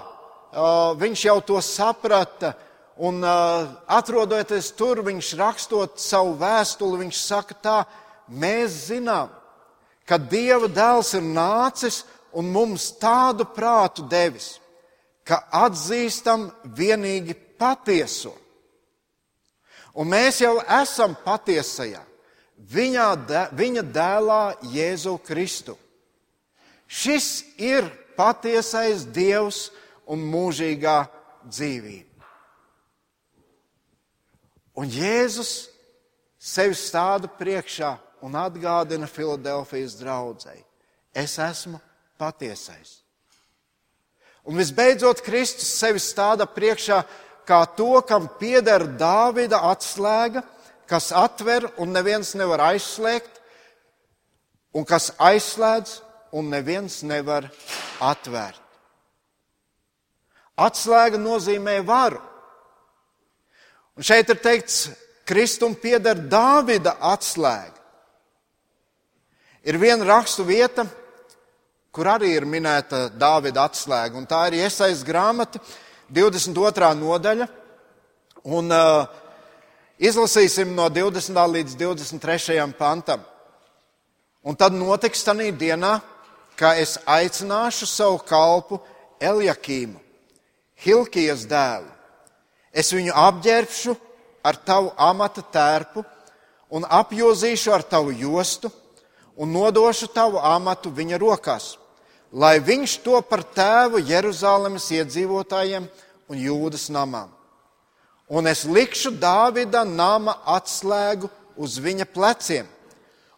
viņš 0.99 1.25
jau 1.28 1.40
to 1.46 1.61
saprata. 1.62 2.54
Un 2.96 3.20
atrodoties 3.23 4.70
tur, 4.73 5.02
viņš 5.04 5.35
rakstot 5.37 6.00
savu 6.00 6.32
vēstuli, 6.40 7.02
viņš 7.04 7.18
saka 7.20 7.56
tā, 7.61 7.76
mēs 8.28 8.88
zinām, 8.88 9.28
ka 10.06 10.18
Dieva 10.18 10.68
dēls 10.70 11.12
ir 11.18 11.25
nācis 11.25 12.04
un 12.36 12.50
mums 12.52 12.92
tādu 13.00 13.46
prātu 13.56 14.06
devis, 14.08 14.56
ka 15.26 15.42
atzīstam 15.66 16.50
vienīgi 16.76 17.34
patieso. 17.58 18.34
Un 19.96 20.10
mēs 20.12 20.42
jau 20.44 20.58
esam 20.82 21.16
patiesajā, 21.25 22.02
viņa, 22.70 23.08
viņa 23.56 23.84
dēlā 23.96 24.42
Jēzu 24.75 25.16
Kristu. 25.25 25.76
Šis 26.86 27.42
ir 27.58 27.88
patiesais 28.16 29.06
Dievs 29.08 29.70
un 30.06 30.22
mūžīgā 30.30 30.98
dzīvība. 31.48 32.04
Un 34.76 34.92
Jēzus 34.92 35.70
sevi 36.36 36.76
stāda 36.76 37.30
priekšā 37.32 37.96
un 38.25 38.37
atgādina 38.38 39.08
Filadelfijas 39.11 39.99
draudzēji: 40.00 40.64
Es 41.14 41.38
esmu 41.38 41.80
patiesais. 42.18 43.00
Un 44.46 44.58
visbeidzot, 44.61 45.25
Kristus 45.26 45.73
sevi 45.75 45.99
stāda 45.99 46.46
priekšā 46.46 47.00
kā 47.46 47.62
to, 47.78 47.96
kam 48.06 48.28
pieder 48.38 48.85
Dāvida 48.99 49.58
atslēga, 49.70 50.44
kas 50.87 51.11
atver 51.14 51.66
un 51.82 51.90
neviens 51.94 52.35
nevar 52.38 52.62
aizslēgt, 52.68 53.40
un 54.76 54.87
kas 54.87 55.11
aizslēdz 55.18 56.00
un 56.37 56.50
neviens 56.52 57.00
nevar 57.06 57.49
atvērt. 58.02 58.62
Atslēga 60.56 61.18
nozīmē 61.20 61.80
varu. 61.85 62.20
Un 63.96 64.04
šeit 64.04 64.30
ir 64.32 64.38
teikts, 64.40 64.87
Kristum 65.26 65.75
pieder 65.80 66.16
Dāvida 66.16 66.96
atslēga. 67.02 67.75
Ir 69.66 69.80
viena 69.82 70.04
rakstu 70.06 70.44
vieta, 70.46 70.85
kur 71.90 72.06
arī 72.06 72.37
ir 72.37 72.44
minēta 72.46 73.08
Dāvida 73.11 73.64
atslēga, 73.66 74.14
un 74.14 74.28
tā 74.30 74.44
ir 74.46 74.61
iesaistīta 74.61 75.08
grāmata, 75.08 75.58
22. 76.14 76.90
nodaļa. 77.00 77.49
Un, 78.46 78.70
uh, 78.70 79.08
izlasīsim 79.99 80.70
no 80.76 80.87
20. 80.87 81.42
līdz 81.56 81.75
23. 81.82 82.61
pantam. 82.78 83.26
Un 84.46 84.54
tad 84.54 84.70
notiks 84.78 85.26
tādā 85.26 85.50
dienā, 85.50 85.96
ka 86.54 86.76
es 86.78 86.94
aicināšu 87.02 87.90
savu 87.90 88.23
kalpu 88.23 88.78
Eljakīmu, 89.18 89.99
Hilkijas 90.78 91.42
dēlu. 91.50 91.90
Es 92.70 92.94
viņu 92.94 93.18
apģērbšu 93.18 93.99
ar 94.46 94.62
tavu 94.62 94.94
amata 94.94 95.42
tērpu 95.42 96.06
un 96.70 96.87
apjozīšu 96.87 97.75
ar 97.75 97.82
tavu 97.82 98.14
jostu 98.14 98.70
un 99.36 99.52
nodošu 99.52 100.08
tavu 100.12 100.40
amatu 100.40 100.90
viņa 100.90 101.18
rokās, 101.20 101.76
lai 102.32 102.58
viņš 102.60 102.98
to 103.04 103.20
par 103.28 103.44
tēvu 103.44 104.00
Jeruzalemes 104.00 104.88
iedzīvotājiem 104.96 105.88
un 106.28 106.40
jūdas 106.40 106.88
namām. 106.90 107.30
Un 108.26 108.48
es 108.50 108.64
likšu 108.66 109.12
Dāvida 109.20 109.84
nama 109.86 110.40
atslēgu 110.56 111.30
uz 111.56 111.76
viņa 111.78 112.08
pleciem, 112.10 112.66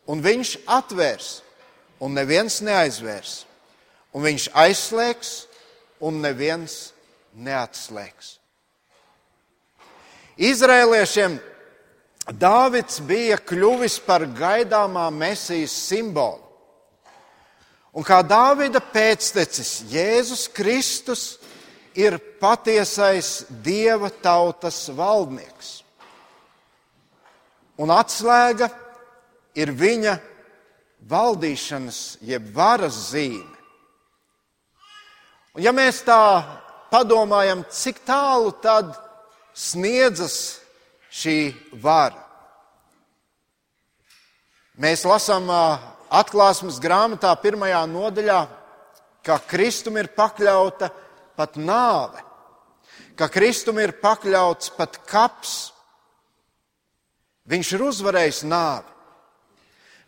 un 0.08 0.22
viņš 0.24 0.54
atvērs, 0.64 1.42
un 2.00 2.14
neviens 2.16 2.62
neaizvērs, 2.64 3.42
un 4.14 4.24
viņš 4.24 4.48
aizslēgs, 4.56 5.34
un 6.00 6.22
neviens 6.22 6.94
neatslēgs. 7.34 8.38
Izrēliešiem 10.38 11.36
Dāvids 12.28 12.98
bija 13.00 13.38
kļuvis 13.40 13.96
par 14.04 14.26
gaidāmā 14.36 15.06
mesijas 15.14 15.72
simbolu. 15.72 16.44
Un 17.96 18.04
kā 18.04 18.20
Dāvida 18.20 18.82
pēctecis, 18.84 19.88
Jēzus 19.88 20.44
Kristus 20.52 21.22
ir 21.96 22.18
patiesais 22.38 23.46
Dieva 23.64 24.10
tautas 24.12 24.84
valdnieks. 24.92 25.80
Un 27.80 27.90
atslēga 27.94 28.68
ir 29.56 29.72
viņa 29.72 30.18
valdīšanas, 31.08 32.18
jeb 32.20 32.52
varas 32.54 33.08
zīme. 33.08 33.56
Un 35.56 35.64
ja 35.64 35.72
mēs 35.72 36.04
tā 36.06 36.44
padomājam, 36.92 37.64
cik 37.72 38.04
tālu 38.06 38.52
tad 38.62 38.92
sniedzas 39.56 40.58
šī 41.10 41.54
vara. 41.82 42.27
Mēs 44.78 45.02
lasām 45.02 45.48
atklāsmes 45.50 46.76
grāmatā, 46.78 47.32
pirmajā 47.42 47.80
nodaļā, 47.90 48.42
ka 49.26 49.40
Kristum 49.50 49.96
ir 49.98 50.06
pakļauta 50.14 50.92
pat 51.34 51.56
nāve, 51.58 52.22
ka 53.18 53.26
Kristum 53.26 53.80
ir 53.82 53.96
pakļauts 53.98 54.70
pat 54.76 55.00
kaps. 55.10 55.56
Viņš 57.48 57.72
ir 57.74 57.84
uzvarējis 57.88 58.44
nāvi. 58.46 58.94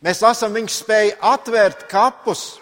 Mēs 0.07 0.23
lasām, 0.23 0.55
viņš 0.55 0.77
spēja 0.85 1.17
atvērt 1.33 1.89
kapus, 1.91 2.61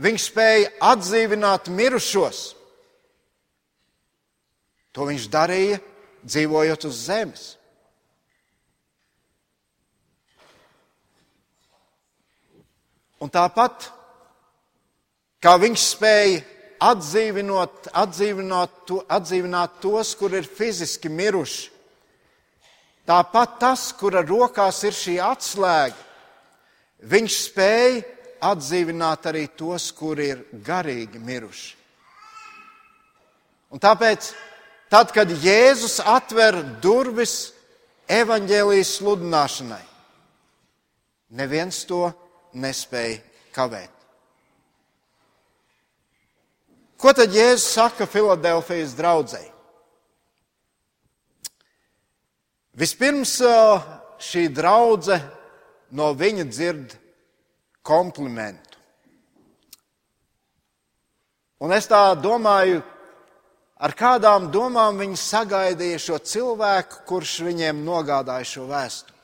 viņš 0.00 0.26
spēja 0.32 0.72
atdzīvināt 0.90 1.70
mirušos. 1.70 2.40
To 4.92 5.06
viņš 5.06 5.28
darīja 5.30 5.78
dzīvojot 6.26 6.88
uz 6.90 7.04
zemes. 7.06 7.46
Un 13.18 13.30
tāpat, 13.34 13.88
kā 15.42 15.56
viņš 15.58 15.84
spēja 15.94 16.42
atdzīvināt, 16.88 17.88
atdzīvināt, 17.90 18.76
to, 18.86 19.00
atdzīvināt 19.10 19.80
tos, 19.82 20.12
kur 20.18 20.36
ir 20.38 20.46
fiziski 20.46 21.10
miruši, 21.10 21.72
tāpat 23.08 23.58
tas, 23.58 23.88
kura 23.98 24.22
rokās 24.22 24.84
ir 24.86 24.94
šī 24.94 25.16
atslēga, 25.24 25.98
viņš 27.10 27.40
spēja 27.48 28.04
atdzīvināt 28.52 29.26
arī 29.26 29.48
tos, 29.58 29.90
kuri 29.92 30.30
ir 30.34 30.44
garīgi 30.64 31.18
miruši. 31.18 31.74
Un 33.74 33.82
tāpēc 33.82 34.30
tad, 34.88 35.10
kad 35.12 35.28
Jēzus 35.42 35.98
atver 36.00 36.62
durvis 36.80 37.50
evaņģēlijas 38.08 38.94
sludināšanai. 39.00 39.84
Neviens 41.36 41.82
to 41.84 42.06
nespēja 42.54 43.20
kavēt. 43.54 43.94
Ko 46.98 47.12
tad 47.14 47.30
Jēzus 47.30 47.68
saka 47.76 48.08
Filadelfijas 48.10 48.96
draudzēji? 48.98 49.52
Vispirms 52.78 53.36
šī 54.22 54.48
draudzene 54.54 55.22
no 55.98 56.12
viņa 56.14 56.46
dzird 56.50 56.94
komplimentu. 57.86 58.78
Un 61.58 61.74
es 61.74 61.88
tā 61.90 62.12
domāju, 62.14 62.82
ar 63.82 63.94
kādām 63.98 64.46
domām 64.54 65.00
viņi 65.02 65.18
sagaidīja 65.18 65.98
šo 66.02 66.18
cilvēku, 66.22 67.02
kurš 67.08 67.40
viņiem 67.48 67.82
nogādāja 67.86 68.46
šo 68.46 68.66
vēstuli. 68.70 69.17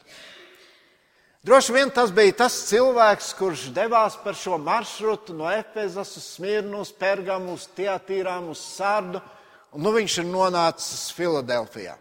Droši 1.45 1.75
vien 1.77 1.91
tas 1.93 2.13
bija 2.15 2.33
tas 2.39 2.55
cilvēks, 2.71 3.35
kurš 3.37 3.67
devās 3.77 4.17
par 4.25 4.37
šo 4.39 4.57
maršrutu 4.57 5.35
no 5.37 5.51
Efezas 5.53 6.15
uz 6.17 6.29
Smirnu, 6.37 6.81
uz 6.81 6.93
Pergamu, 6.97 7.59
uz 7.59 7.67
Teatīrām, 7.77 8.49
uz 8.53 8.63
Sārdu, 8.65 9.21
un 9.77 9.85
nu 9.85 9.93
viņš 9.93 10.19
ir 10.23 10.31
nonācis 10.31 11.11
Filadelfijā. 11.13 11.99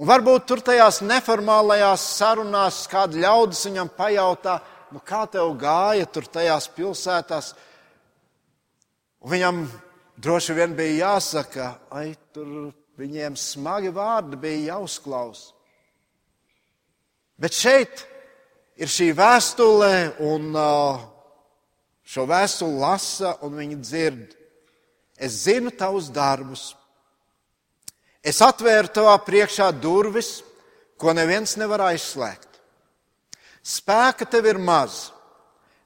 Un 0.00 0.08
varbūt 0.08 0.48
tur 0.48 0.62
tajās 0.64 1.02
neformālajās 1.04 2.08
sarunās 2.16 2.80
kāda 2.90 3.20
ļaudis 3.22 3.62
viņam 3.68 3.92
pajautā, 3.94 4.56
nu 4.90 5.02
kā 5.04 5.22
tev 5.30 5.52
gāja 5.60 6.08
tur 6.10 6.26
tajās 6.26 6.66
pilsētās. 6.74 7.52
Un 9.20 9.34
viņam 9.36 9.64
Droši 10.20 10.52
vien 10.52 10.74
bija 10.76 11.14
jāsaka, 11.14 11.66
ai, 11.96 12.12
tur 12.34 12.74
viņiem 13.00 13.38
smagi 13.40 13.88
vārdi 13.94 14.36
bija 14.36 14.74
jāuzklausa. 14.74 15.54
Bet 17.40 17.56
šeit 17.56 18.04
ir 18.76 18.90
šī 18.90 19.10
vēstule, 19.16 19.94
un 20.28 20.52
šo 22.04 22.26
vēstuli 22.28 22.80
lasa, 22.82 23.36
un 23.44 23.56
viņi 23.56 23.80
dzird. 23.80 24.36
Es 25.16 25.42
zinu 25.46 25.72
tavus 25.72 26.10
darbus. 26.12 26.70
Es 28.20 28.40
atvēru 28.44 28.92
tavā 28.92 29.16
priekšā 29.24 29.70
durvis, 29.80 30.42
ko 31.00 31.14
neviens 31.16 31.56
nevar 31.56 31.86
aizslēgt. 31.88 32.60
Spēka 33.64 34.28
tev 34.28 34.48
ir 34.48 34.60
maz, 34.60 35.08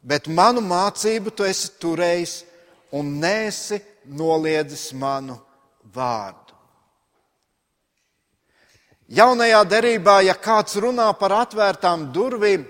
bet 0.03 0.27
manu 0.27 0.62
mācību 0.62 1.31
tu 1.35 1.47
esi 1.47 1.71
turējis 1.83 2.35
un 2.95 3.17
nesi 3.23 3.81
noliedzis 4.07 4.90
manu 4.99 5.38
vārdu. 5.95 6.44
Jaunajā 9.12 9.61
derībā, 9.69 10.23
ja 10.25 10.35
kāds 10.35 10.79
runā 10.81 11.11
par 11.19 11.35
atvērtām 11.43 12.09
durvīm, 12.12 12.64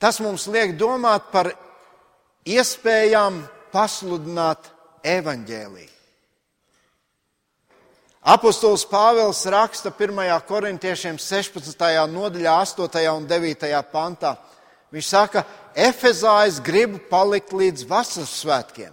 tas 0.00 0.20
mums 0.24 0.46
liek 0.48 0.72
domāt 0.80 1.28
par 1.32 1.50
iespējām 2.46 3.42
pasludināt 3.74 4.70
evaņģēlīju. 5.04 5.92
Apostols 8.26 8.82
Pāvils 8.90 9.44
raksta 9.46 9.92
1. 9.92 10.18
korintiešiem 10.48 11.18
16. 11.20 11.84
nodaļā, 12.10 12.54
8. 12.64 13.04
un 13.12 13.28
9. 13.30 13.68
pantā. 13.92 14.32
Viņš 14.90 15.06
saka, 15.06 15.44
Efezā 15.76 16.46
es 16.48 16.56
gribu 16.64 16.98
palikt 17.10 17.52
līdz 17.52 17.84
vasaras 17.86 18.32
svētkiem, 18.40 18.90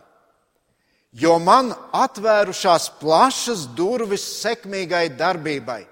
jo 1.16 1.38
man 1.40 1.72
atvērušās 1.96 2.90
plašas 3.00 3.64
durvis 3.78 4.26
sekmīgai 4.44 5.08
darbībai, 5.18 5.86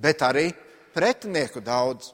bet 0.00 0.24
arī 0.24 0.48
pretinieku 0.96 1.62
daudz. 1.64 2.12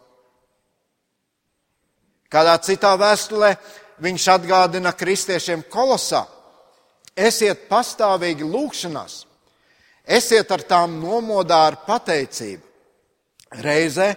Kādā 2.31 2.57
citā 2.59 2.93
vēstulē 2.99 3.55
viņš 4.03 4.29
atgādina 4.35 4.93
kristiešiem 4.93 5.65
kolosā: 5.71 6.27
esiet 7.17 7.69
pastāvīgi 7.71 8.45
lūgšanās, 8.45 9.25
esiet 10.05 10.51
ar 10.51 10.67
tām 10.67 10.99
nomodā 11.01 11.63
ar 11.71 11.81
pateicību. 11.87 12.63
Reizē 13.63 14.11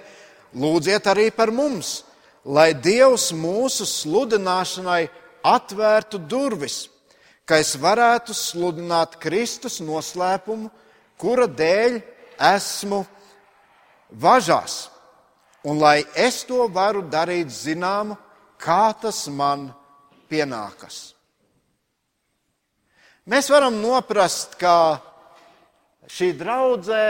lūdziet 0.57 1.05
arī 1.07 1.29
par 1.31 1.53
mums 1.53 1.99
lai 2.45 2.73
Dievs 2.73 3.29
mūsu 3.35 3.85
sludināšanai 3.87 5.09
atvērtu 5.45 6.19
durvis, 6.29 6.87
ka 7.45 7.59
es 7.59 7.75
varētu 7.79 8.33
sludināt 8.35 9.17
Kristus 9.21 9.79
noslēpumu, 9.83 10.69
kura 11.19 11.47
dēļ 11.47 11.99
esmu 12.55 13.03
važās, 14.09 14.89
un 15.63 15.79
lai 15.79 16.03
es 16.15 16.43
to 16.47 16.67
varu 16.71 17.03
darīt 17.05 17.51
zināmu, 17.53 18.17
kā 18.59 18.93
tas 19.01 19.27
man 19.27 19.69
pienākas. 20.29 21.13
Mēs 23.29 23.49
varam 23.51 23.77
noprast, 23.81 24.57
ka 24.57 24.99
šī 26.09 26.33
draudzē 26.39 27.05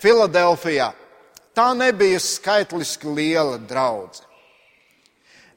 Filadelfijā 0.00 0.88
tā 1.54 1.70
nebija 1.76 2.20
skaitliski 2.22 3.10
liela 3.12 3.58
draudzene. 3.58 4.26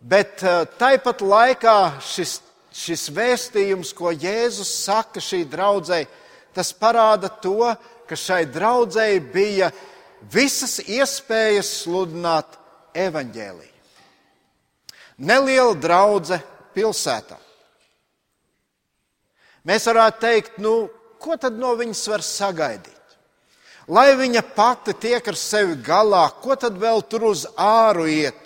Bet 0.03 0.43
eh, 0.43 0.65
tāpat 0.79 1.21
laikā 1.23 1.77
šis, 2.03 2.41
šis 2.75 3.07
vēstījums, 3.15 3.93
ko 3.95 4.11
Jēzus 4.11 4.73
saka 4.83 5.23
šī 5.23 5.45
draudzē, 5.47 6.01
tas 6.53 6.73
parāda 6.75 7.29
to, 7.41 7.71
ka 8.09 8.17
šai 8.19 8.43
draudzēji 8.51 9.21
bija 9.31 9.71
visas 10.31 10.79
iespējas 10.83 11.69
sludināt 11.83 12.57
evaņģēlīju. 12.95 13.71
Neliela 15.23 15.75
draudzene 15.77 16.41
pilsētā. 16.73 17.37
Mēs 19.63 19.85
varētu 19.87 20.19
teikt, 20.19 20.57
nu, 20.59 20.89
ko 21.21 21.37
tad 21.39 21.55
no 21.59 21.71
viņas 21.79 22.01
var 22.11 22.23
sagaidīt? 22.25 22.99
Lai 23.87 24.13
viņa 24.15 24.41
pati 24.55 24.95
tiek 24.95 25.27
ar 25.27 25.37
sevi 25.39 25.75
galā, 25.83 26.25
ko 26.41 26.55
tad 26.59 26.77
vēl 26.79 27.03
tur 27.07 27.27
uz 27.29 27.45
āru 27.59 28.07
iet? 28.07 28.39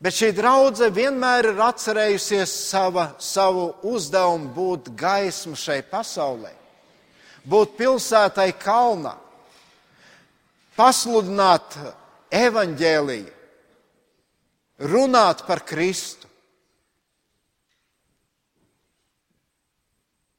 Bet 0.00 0.16
šī 0.16 0.30
draudzene 0.32 0.94
vienmēr 0.96 1.50
ir 1.50 1.58
atcerējusies 1.60 2.52
sava, 2.70 3.10
savu 3.20 3.66
uzdevumu 3.84 4.48
būt 4.54 4.88
gaismu 4.96 5.58
šai 5.60 5.82
pasaulē, 5.90 6.54
būt 7.44 7.74
pilsētai 7.76 8.48
kalnā, 8.62 9.12
pasludināt 10.80 11.76
evaņģēliju, 12.32 13.36
runāt 14.88 15.44
par 15.44 15.60
Kristu. 15.68 16.28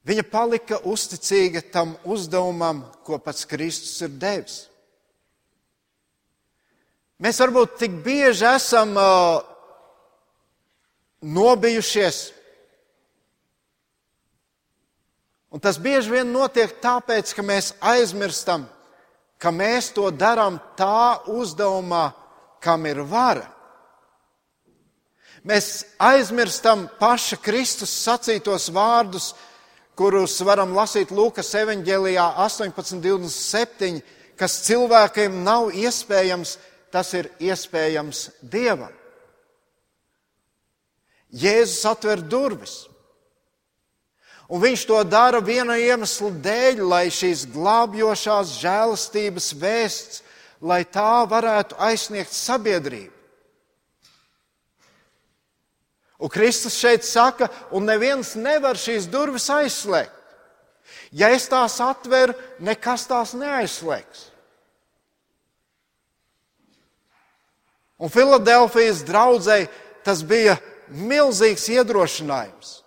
Viņa 0.02 0.26
palika 0.32 0.80
uzticīga 0.90 1.62
tam 1.70 1.94
uzdevumam, 2.10 2.82
ko 3.06 3.20
pats 3.22 3.46
Kristus 3.46 4.02
ir 4.02 4.16
devis. 4.18 4.64
Mēs 7.22 7.38
varbūt 7.38 7.78
tik 7.78 8.00
bieži 8.02 8.48
esam 8.50 8.96
uh, 8.98 9.44
nobijušies. 11.22 12.32
Un 15.54 15.62
tas 15.62 15.78
bieži 15.78 16.16
vien 16.16 16.34
notiek 16.34 16.74
tāpēc, 16.82 17.36
ka 17.38 17.46
mēs 17.46 17.76
aizmirstam, 17.78 18.66
ka 19.42 19.50
mēs 19.50 19.90
to 19.96 20.12
darām 20.14 20.60
tā 20.78 21.24
uzdevumā, 21.26 22.12
kam 22.62 22.86
ir 22.86 23.02
vara. 23.10 23.48
Mēs 25.42 25.82
aizmirstam 25.98 26.86
paša 27.00 27.40
Kristus 27.42 27.90
sacītos 28.04 28.70
vārdus, 28.70 29.32
kurus 29.98 30.38
varam 30.46 30.76
lasīt 30.78 31.10
Lūkas 31.10 31.50
evanģēlijā 31.58 32.28
18.27, 32.46 34.04
kas 34.38 34.60
cilvēkiem 34.68 35.42
nav 35.44 35.74
iespējams, 35.74 36.60
tas 36.94 37.14
ir 37.18 37.32
iespējams 37.42 38.28
Dievam. 38.42 38.94
Jēzus 41.32 41.86
atver 41.90 42.22
durvis. 42.22 42.91
Un 44.52 44.60
viņš 44.60 44.82
to 44.84 44.98
dara 45.08 45.40
viena 45.40 45.78
iemesla 45.80 46.30
dēļ, 46.44 46.82
lai 46.84 47.06
šīs 47.14 47.46
glābjošās 47.54 48.58
žēlastības 48.60 49.54
vēsts, 49.56 50.20
lai 50.60 50.84
tā 50.84 51.24
varētu 51.32 51.78
aizsniegt 51.80 52.36
sabiedrību. 52.36 53.14
Un 56.22 56.30
Kristus 56.30 56.76
šeit 56.78 57.08
saka, 57.08 57.48
un 57.72 57.88
neviens 57.88 58.36
nevar 58.36 58.78
šīs 58.78 59.08
durvis 59.10 59.48
aizslēgt. 59.50 60.20
Ja 61.16 61.32
es 61.32 61.48
tās 61.50 61.80
atveru, 61.82 62.36
nekas 62.60 63.08
tās 63.10 63.32
neaizslēgs. 63.34 64.28
Un 68.02 68.12
Filadelfijas 68.12 69.02
draudzēji 69.08 69.72
tas 70.06 70.22
bija 70.28 70.60
milzīgs 70.92 71.70
iedrošinājums. 71.72 72.81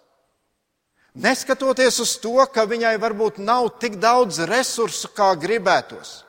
Neskatoties 1.14 2.00
uz 2.02 2.16
to, 2.18 2.40
ka 2.50 2.64
viņai 2.66 2.96
varbūt 2.98 3.38
nav 3.38 3.68
tik 3.78 4.00
daudz 4.02 4.40
resursu, 4.50 5.12
kā 5.14 5.30
gribētos. 5.38 6.24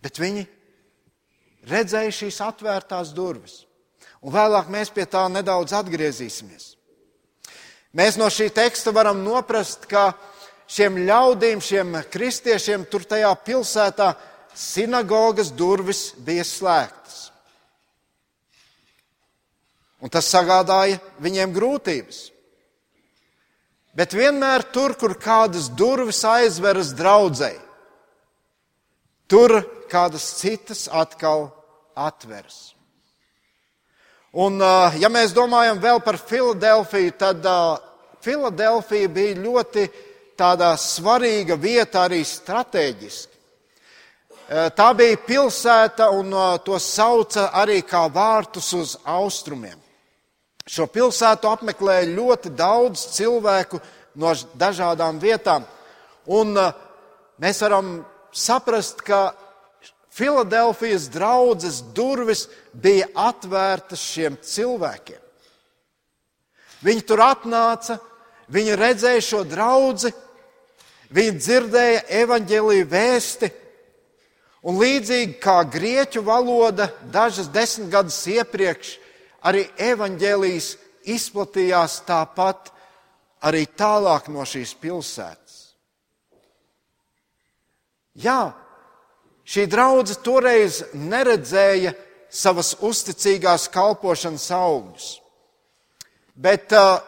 Bet 0.00 0.20
viņi 0.22 0.46
redzēja 1.68 2.14
šīs 2.14 2.38
atvērtās 2.46 3.10
durvis. 3.16 3.64
Un 4.22 4.34
vēlāk 4.34 4.70
mēs 4.70 4.92
pie 4.94 5.08
tā 5.10 5.24
nedaudz 5.32 5.74
atgriezīsimies. 5.74 6.76
Mēs 7.96 8.14
no 8.20 8.28
šī 8.30 8.46
teksta 8.54 8.92
varam 8.94 9.24
noprast, 9.24 9.88
ka 9.90 10.12
šiem 10.70 11.00
ļaudīm, 11.08 11.58
šiem 11.58 11.96
kristiešiem 12.12 12.86
tur 12.86 13.02
tajā 13.10 13.32
pilsētā 13.42 14.12
sinagogas 14.54 15.50
durvis 15.50 16.12
bija 16.14 16.46
slēgtas. 16.46 16.99
Un 20.00 20.12
tas 20.12 20.28
sagādāja 20.32 21.00
viņiem 21.20 21.52
grūtības. 21.52 22.20
Bet 23.96 24.14
vienmēr 24.14 24.64
tur, 24.72 24.94
kur 24.94 25.16
kādas 25.18 25.68
durvis 25.76 26.22
aizveras 26.24 26.92
draudzēji, 26.96 27.58
tur 29.28 29.58
kādas 29.90 30.28
citas 30.38 30.86
atkal 30.88 31.48
atveras. 31.98 32.70
Un, 34.30 34.62
ja 35.02 35.10
mēs 35.10 35.34
domājam 35.34 35.80
vēl 35.82 35.98
par 36.06 36.20
Filadelfiju, 36.22 37.16
tad 37.18 37.46
Filadelfija 38.22 39.10
bija 39.10 39.40
ļoti 39.42 39.88
tādā 40.38 40.70
svarīga 40.78 41.58
vieta 41.58 42.06
arī 42.06 42.22
strateģiski. 42.24 43.36
Tā 44.50 44.88
bija 44.98 45.18
pilsēta, 45.26 46.08
un 46.14 46.32
to 46.64 46.78
sauca 46.82 47.50
arī 47.58 47.82
kā 47.86 48.06
vārtus 48.10 48.72
uz 48.74 48.96
austrumiem. 49.04 49.79
Šo 50.68 50.86
pilsētu 50.90 51.48
apmeklēja 51.50 52.10
ļoti 52.12 52.52
daudz 52.56 53.06
cilvēku 53.16 53.80
no 54.20 54.34
dažādām 54.58 55.20
vietām. 55.22 55.64
Un 56.30 56.52
uh, 56.58 56.74
mēs 57.40 57.62
varam 57.64 58.00
saprast, 58.32 59.00
ka 59.06 59.30
Filadelfijas 60.10 61.06
draudzes 61.08 61.80
durvis 61.94 62.48
bija 62.72 63.06
atvērtas 63.14 64.02
šiem 64.02 64.36
cilvēkiem. 64.42 65.20
Viņi 66.82 67.04
tur 67.06 67.22
atnāca, 67.22 67.98
viņi 68.50 68.76
redzēja 68.80 69.22
šo 69.22 69.44
draugu, 69.46 70.10
viņi 71.14 71.36
dzirdēja 71.38 72.02
evaņģēlīju 72.24 72.88
vēsti. 72.90 73.50
Un 74.66 74.76
līdzīgi 74.80 75.38
kā 75.40 75.60
grieķu 75.64 76.20
valoda 76.26 76.90
dažas 77.12 77.48
desmit 77.52 77.88
gadus 77.92 78.18
iepriekš 78.28 78.98
arī 79.46 79.64
evaņģēlijas 79.80 80.70
izplatījās 81.10 82.00
tāpat 82.08 82.70
arī 83.46 83.64
tālāk 83.76 84.28
no 84.32 84.44
šīs 84.44 84.74
pilsētas. 84.80 85.56
Jā, 88.20 88.52
šī 89.46 89.64
draudzene 89.70 90.20
toreiz 90.24 90.82
neredzēja 90.92 91.94
savas 92.30 92.74
uzticīgās 92.84 93.68
kalpošanas 93.72 94.50
augļus. 94.54 95.08
Bet, 96.40 96.72
uh, 96.72 97.00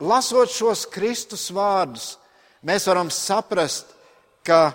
lasot 0.00 0.52
šos 0.52 0.86
Kristus 0.90 1.48
vārdus, 1.54 2.14
mēs 2.66 2.86
varam 2.88 3.10
saprast, 3.12 3.92
ka 4.46 4.72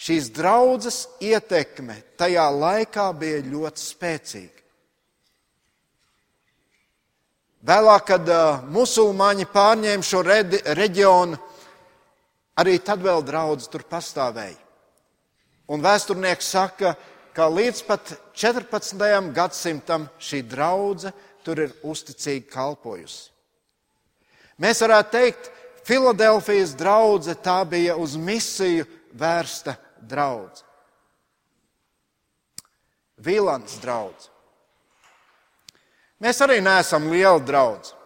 šīs 0.00 0.30
draudzes 0.36 1.04
ietekme 1.22 2.00
tajā 2.20 2.46
laikā 2.54 3.10
bija 3.20 3.44
ļoti 3.46 3.84
spēcīga. 3.84 4.59
Vēlāk, 7.60 8.06
kad 8.08 8.30
musulmaņi 8.72 9.44
pārņēma 9.52 10.06
šo 10.06 10.22
reģionu, 10.24 11.36
arī 12.60 12.78
tad 12.80 13.02
vēl 13.04 13.20
draudz 13.24 13.68
tur 13.68 13.84
pastāvēja. 13.88 14.56
Un 15.70 15.84
vēsturnieks 15.84 16.48
saka, 16.50 16.94
ka 17.36 17.46
līdz 17.52 17.82
pat 17.86 18.14
14. 18.34 18.96
gadsimtam 19.36 20.08
šī 20.18 20.40
draudzene 20.48 21.12
tur 21.44 21.60
ir 21.62 21.76
uzticīgi 21.86 22.48
kalpojusi. 22.50 23.28
Mēs 24.60 24.82
varētu 24.84 25.12
teikt, 25.14 25.52
Filadelfijas 25.88 26.74
draudzene 26.76 27.38
tā 27.40 27.60
bija 27.68 27.94
uz 27.96 28.16
misiju 28.16 28.84
vērsta 29.16 29.76
draudzene. 30.00 30.66
Vīlants 33.20 33.78
draugs. 33.80 34.30
Mēs 36.20 36.42
arī 36.44 36.58
neesam 36.60 37.08
liela 37.08 37.40
draudzene. 37.40 37.96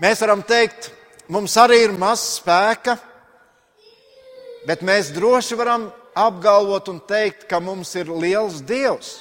Mēs 0.00 0.22
varam 0.24 0.40
teikt, 0.42 0.88
mums 1.28 1.54
arī 1.60 1.82
ir 1.84 1.92
maz 1.92 2.22
spēka, 2.40 2.96
bet 4.66 4.80
mēs 4.82 5.12
droši 5.12 5.58
varam 5.60 5.90
apgalvot 6.16 6.88
un 6.88 7.02
teikt, 7.04 7.44
ka 7.46 7.60
mums 7.60 7.92
ir 8.00 8.08
liels 8.08 8.62
dievs. 8.66 9.20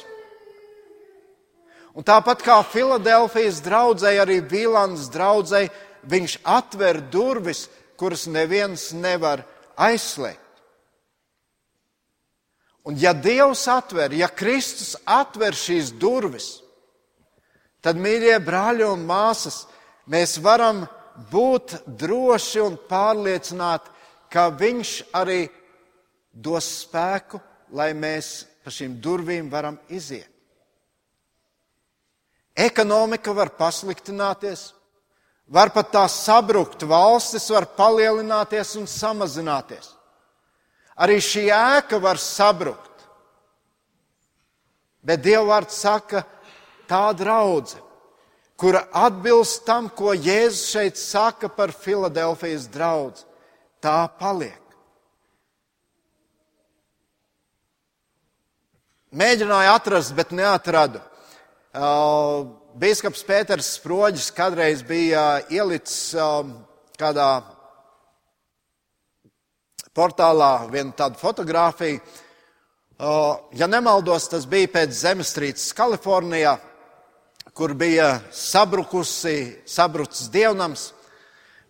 Un 1.93 2.05
tāpat 2.07 2.41
kā 2.45 2.55
Filadelfijas 2.63 3.59
draugai, 3.65 4.15
arī 4.23 4.39
Vīlāns 4.39 5.09
draugai, 5.11 5.67
viņš 6.07 6.37
atver 6.47 7.01
durvis, 7.11 7.67
kuras 7.99 8.23
neviens 8.31 8.93
nevar 8.95 9.43
aizslēgt. 9.75 10.39
Un 12.87 12.95
ja 12.97 13.11
Dievs 13.13 13.67
atver, 13.67 14.15
ja 14.15 14.31
Kristus 14.31 14.95
atver 15.03 15.53
šīs 15.53 15.91
durvis, 15.99 16.61
tad, 17.81 17.99
mīļie 17.99 18.37
brāļi 18.43 18.87
un 18.87 19.05
māsas, 19.07 19.63
mēs 20.09 20.37
varam 20.43 20.85
būt 21.31 21.79
droši 21.99 22.63
un 22.63 22.77
pārliecināti, 22.89 23.95
ka 24.29 24.49
Viņš 24.53 24.91
arī 25.17 25.47
dos 26.31 26.65
spēku, 26.83 27.39
lai 27.73 27.91
mēs 27.97 28.45
pa 28.63 28.71
šīm 28.73 28.99
durvīm 29.01 29.49
varam 29.49 29.79
iziet. 29.89 30.29
Ekonomika 32.59 33.31
var 33.33 33.53
pasliktināties, 33.55 34.73
var 35.47 35.71
pat 35.73 35.93
tā 35.93 36.03
sabrukt, 36.11 36.83
valstis 36.83 37.47
var 37.53 37.69
palielināties 37.77 38.75
un 38.77 38.87
samazināties. 38.89 39.93
Arī 40.99 41.21
šī 41.23 41.45
ēka 41.55 42.01
var 42.03 42.19
sabrukt. 42.19 43.05
Bet 44.99 45.23
Dieva 45.23 45.45
vārds 45.53 45.79
saka, 45.79 46.25
tā 46.89 47.09
draudzene, 47.15 47.85
kura 48.59 48.83
atbilst 49.05 49.63
tam, 49.67 49.87
ko 49.89 50.13
Jēzus 50.13 50.65
šeit 50.73 50.97
saka 50.99 51.47
par 51.53 51.71
Filadelfijas 51.71 52.67
draugu, 52.71 53.23
tā 53.79 54.01
paliek. 54.19 54.57
Mēģināju 59.09 59.69
atrast, 59.73 60.13
bet 60.13 60.33
neatradu. 60.37 60.99
Uh, 61.73 62.45
Bīskaps 62.77 63.23
Pēters 63.25 63.71
Sproģis 63.79 64.27
kādreiz 64.35 64.83
bija 64.85 65.39
ielicis 65.49 66.11
um, 66.13 66.51
kādā 66.99 67.29
portālā 69.97 70.67
vienu 70.69 70.93
tādu 70.97 71.17
fotografiju. 71.17 72.03
Uh, 72.99 73.39
ja 73.57 73.65
nemaldos, 73.71 74.27
tas 74.29 74.45
bija 74.49 74.69
pēc 74.75 74.93
zemestrīces 74.93 75.73
Kalifornijā, 75.73 76.57
kur 77.53 77.73
bija 77.73 78.19
sabrukusi, 78.31 79.61
sabrucis 79.65 80.29
dievnams, 80.31 80.89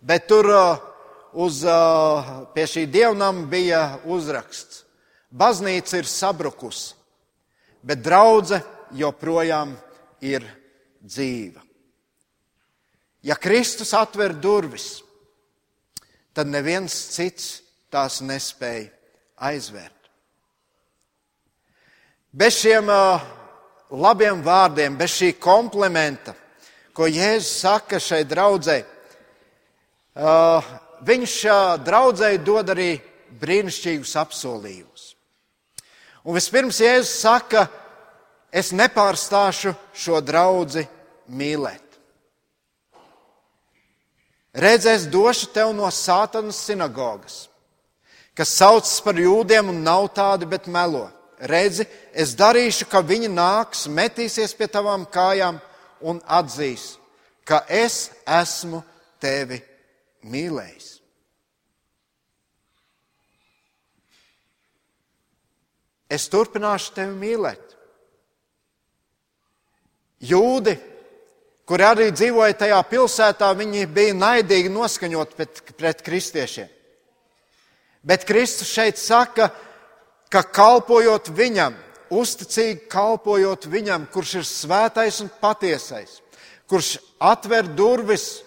bet 0.00 0.28
tur 0.28 0.48
uh, 0.50 0.78
uz, 1.32 1.62
pie 2.54 2.66
šī 2.66 2.86
dievnama 2.90 3.46
bija 3.50 3.82
uzraksts: 4.04 4.84
Baznīca 5.30 6.00
ir 6.00 6.08
sabrukusi, 6.10 6.94
bet 7.82 8.02
draudzene 8.02 8.64
joprojām 8.98 9.76
ir 10.20 10.44
dzīva. 11.00 11.62
Ja 13.22 13.36
Kristus 13.36 13.92
atver 13.94 14.32
durvis, 14.34 15.02
tad 16.32 16.48
neviens 16.48 16.94
cits 17.14 17.60
tās 17.92 18.20
nespēja 18.24 18.88
aizvērt. 19.50 19.96
Bez 22.32 22.60
šiem 22.62 22.88
uh, 22.88 23.22
labiem 23.90 24.42
vārdiem, 24.42 24.96
bez 24.98 25.16
šī 25.18 25.32
komplimenta, 25.40 26.34
ko 26.94 27.08
Jēzus 27.08 27.60
saka 27.62 28.00
šai 28.02 28.22
draudzēji, 28.28 28.84
uh, 30.20 30.70
viņš 31.06 31.36
uh, 31.48 31.74
draudzēji 31.84 32.42
dod 32.46 32.72
arī 32.74 32.90
brīnišķīgus 33.40 34.16
apsolījumus. 34.20 35.04
Un 36.24 36.36
vispirms 36.36 36.80
Jēzus 36.82 37.20
saka, 37.22 37.66
es 38.52 38.72
nepārstāšu 38.76 39.74
šo 39.94 40.20
draugu 40.20 40.84
mīlēt. 41.30 41.86
Redzēs, 44.50 45.06
došu 45.06 45.52
tev 45.54 45.70
no 45.78 45.86
sātanas 45.94 46.58
sinagogas, 46.66 47.44
kas 48.34 48.50
saucas 48.50 48.98
par 49.04 49.14
jūdiem 49.14 49.70
un 49.70 49.84
nav 49.86 50.08
tādi, 50.14 50.48
bet 50.50 50.66
melo. 50.66 51.06
Redzi, 51.40 51.86
es 52.12 52.34
darīšu, 52.36 52.84
ka 52.90 53.00
viņi 53.00 53.30
nāks, 53.32 53.86
metīsies 53.88 54.52
pie 54.56 54.66
tavām 54.68 55.06
kājām 55.08 55.56
un 56.04 56.20
atzīs, 56.28 56.98
ka 57.48 57.62
es 57.64 58.10
esmu 58.28 58.82
tevi 59.22 59.60
mīlējis. 60.28 60.88
Es 66.10 66.26
turpināšu 66.28 66.92
tevi 66.96 67.14
mīlēt. 67.16 67.76
Jūdi, 70.26 70.74
kuri 71.64 71.86
arī 71.86 72.10
dzīvoja 72.12 72.58
tajā 72.66 72.82
pilsētā, 72.90 73.48
viņi 73.56 73.86
bija 73.88 74.18
naidīgi 74.18 74.72
noskaņot 74.74 75.34
pret, 75.38 75.62
pret 75.78 76.04
kristiešiem. 76.04 76.68
Bet 78.04 78.26
Kristus 78.28 78.68
šeit 78.74 78.98
saka, 79.00 79.48
ka 79.48 79.69
kalpojot 80.38 81.30
viņam, 81.34 81.74
uzticīgi 82.10 82.86
kalpojot 82.90 83.66
viņam, 83.70 84.06
kurš 84.12 84.34
ir 84.40 84.46
svētais 84.46 85.18
un 85.24 85.30
patiesais, 85.40 86.20
kurš 86.70 86.98
atver 87.18 87.66
durvis, 87.74 88.44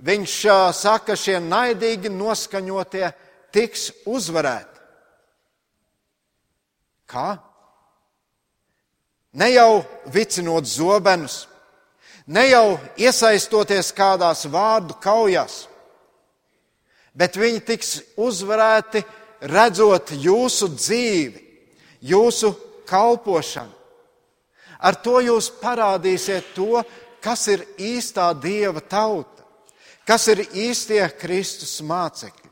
viņš 0.00 0.38
saka, 0.76 1.16
šie 1.16 1.36
naidīgi 1.42 2.08
noskaņotie 2.12 3.10
tiks 3.52 3.90
uzvarēti. 4.08 4.76
Kā? 7.08 7.38
Ne 9.32 9.50
jau 9.52 9.84
vicinot 10.12 10.64
zobenus, 10.68 11.46
ne 12.26 12.48
jau 12.48 12.78
iesaistoties 13.00 13.92
kādās 13.96 14.44
vārdu 14.48 14.96
kaujās, 15.00 15.66
bet 17.16 17.36
viņi 17.36 17.64
tiks 17.64 17.94
uzvarēti 18.16 19.04
redzot 19.40 20.12
jūsu 20.16 20.70
dzīvi, 20.74 21.42
jūsu 22.00 22.52
kalpošanu. 22.88 23.74
Ar 24.78 24.94
to 25.02 25.18
jūs 25.24 25.50
parādīsiet 25.58 26.52
to, 26.54 26.82
kas 27.20 27.48
ir 27.50 27.64
īstā 27.82 28.30
Dieva 28.38 28.80
tauta, 28.80 29.42
kas 30.06 30.28
ir 30.30 30.44
īstie 30.54 31.02
Kristus 31.18 31.80
mācekļi. 31.82 32.46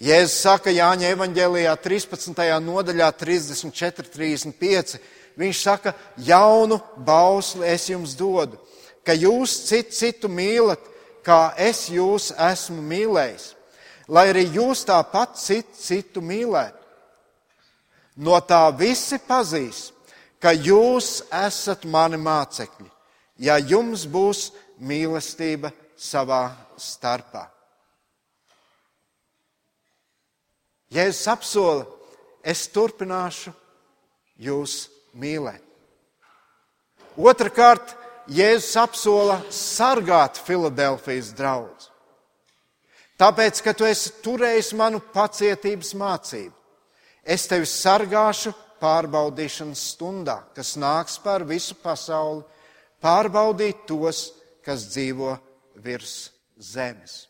Jēzus 0.00 0.40
saka 0.40 0.72
Jāņa 0.72 1.10
evanģēlijā 1.12 1.74
13. 1.84 2.38
nodaļā 2.64 3.10
34, 3.20 4.08
35. 4.08 4.94
Viņš 5.40 5.60
saka, 5.60 5.92
jaunu 6.24 6.80
bausli 6.96 7.68
es 7.68 7.84
jums 7.92 8.16
dodu, 8.18 8.56
ka 9.04 9.12
jūs 9.12 9.58
citu, 9.68 9.92
citu 9.94 10.30
mīlat, 10.32 10.80
kā 11.24 11.52
es 11.60 11.88
jūs 11.92 12.30
esmu 12.34 12.82
mīlējis, 12.82 13.52
lai 14.08 14.28
arī 14.32 14.46
jūs 14.54 14.84
tāpat 14.88 15.36
citu, 15.40 15.76
citu 15.78 16.22
mīlētu. 16.24 16.78
No 18.20 18.36
tā 18.44 18.66
visi 18.76 19.20
pazīs, 19.22 19.90
ka 20.40 20.52
jūs 20.52 21.20
esat 21.32 21.86
mani 21.88 22.18
mācekļi, 22.20 22.90
ja 23.40 23.56
jums 23.60 24.06
būs 24.08 24.50
mīlestība 24.80 25.70
savā 25.96 26.50
starpā. 26.80 27.46
Jēzus 30.90 31.28
apsola, 31.30 31.84
es 32.42 32.64
turpināšu 32.72 33.52
jūs 34.42 34.88
mīlēt. 35.14 35.62
Otrakārt, 37.20 37.94
Jēzus 38.28 38.76
apsola 38.76 39.38
sargāt 39.54 40.38
Filadelfijas 40.44 41.32
draugus. 41.36 41.88
Tāpēc, 43.20 43.60
ka 43.64 43.74
tu 43.76 43.84
esi 43.84 44.12
turējis 44.24 44.72
manu 44.78 45.00
pacietības 45.12 45.92
mācību, 45.98 46.54
es 47.24 47.44
tevi 47.50 47.68
sargāšu 47.68 48.54
pārbaudīšanas 48.80 49.82
stundā, 49.92 50.38
kas 50.56 50.72
nāks 50.80 51.18
pār 51.20 51.44
visu 51.48 51.76
pasauli, 51.82 52.46
pārbaudīt 53.04 53.84
tos, 53.88 54.30
kas 54.64 54.86
dzīvo 54.88 55.34
virs 55.84 56.30
zemes. 56.56 57.26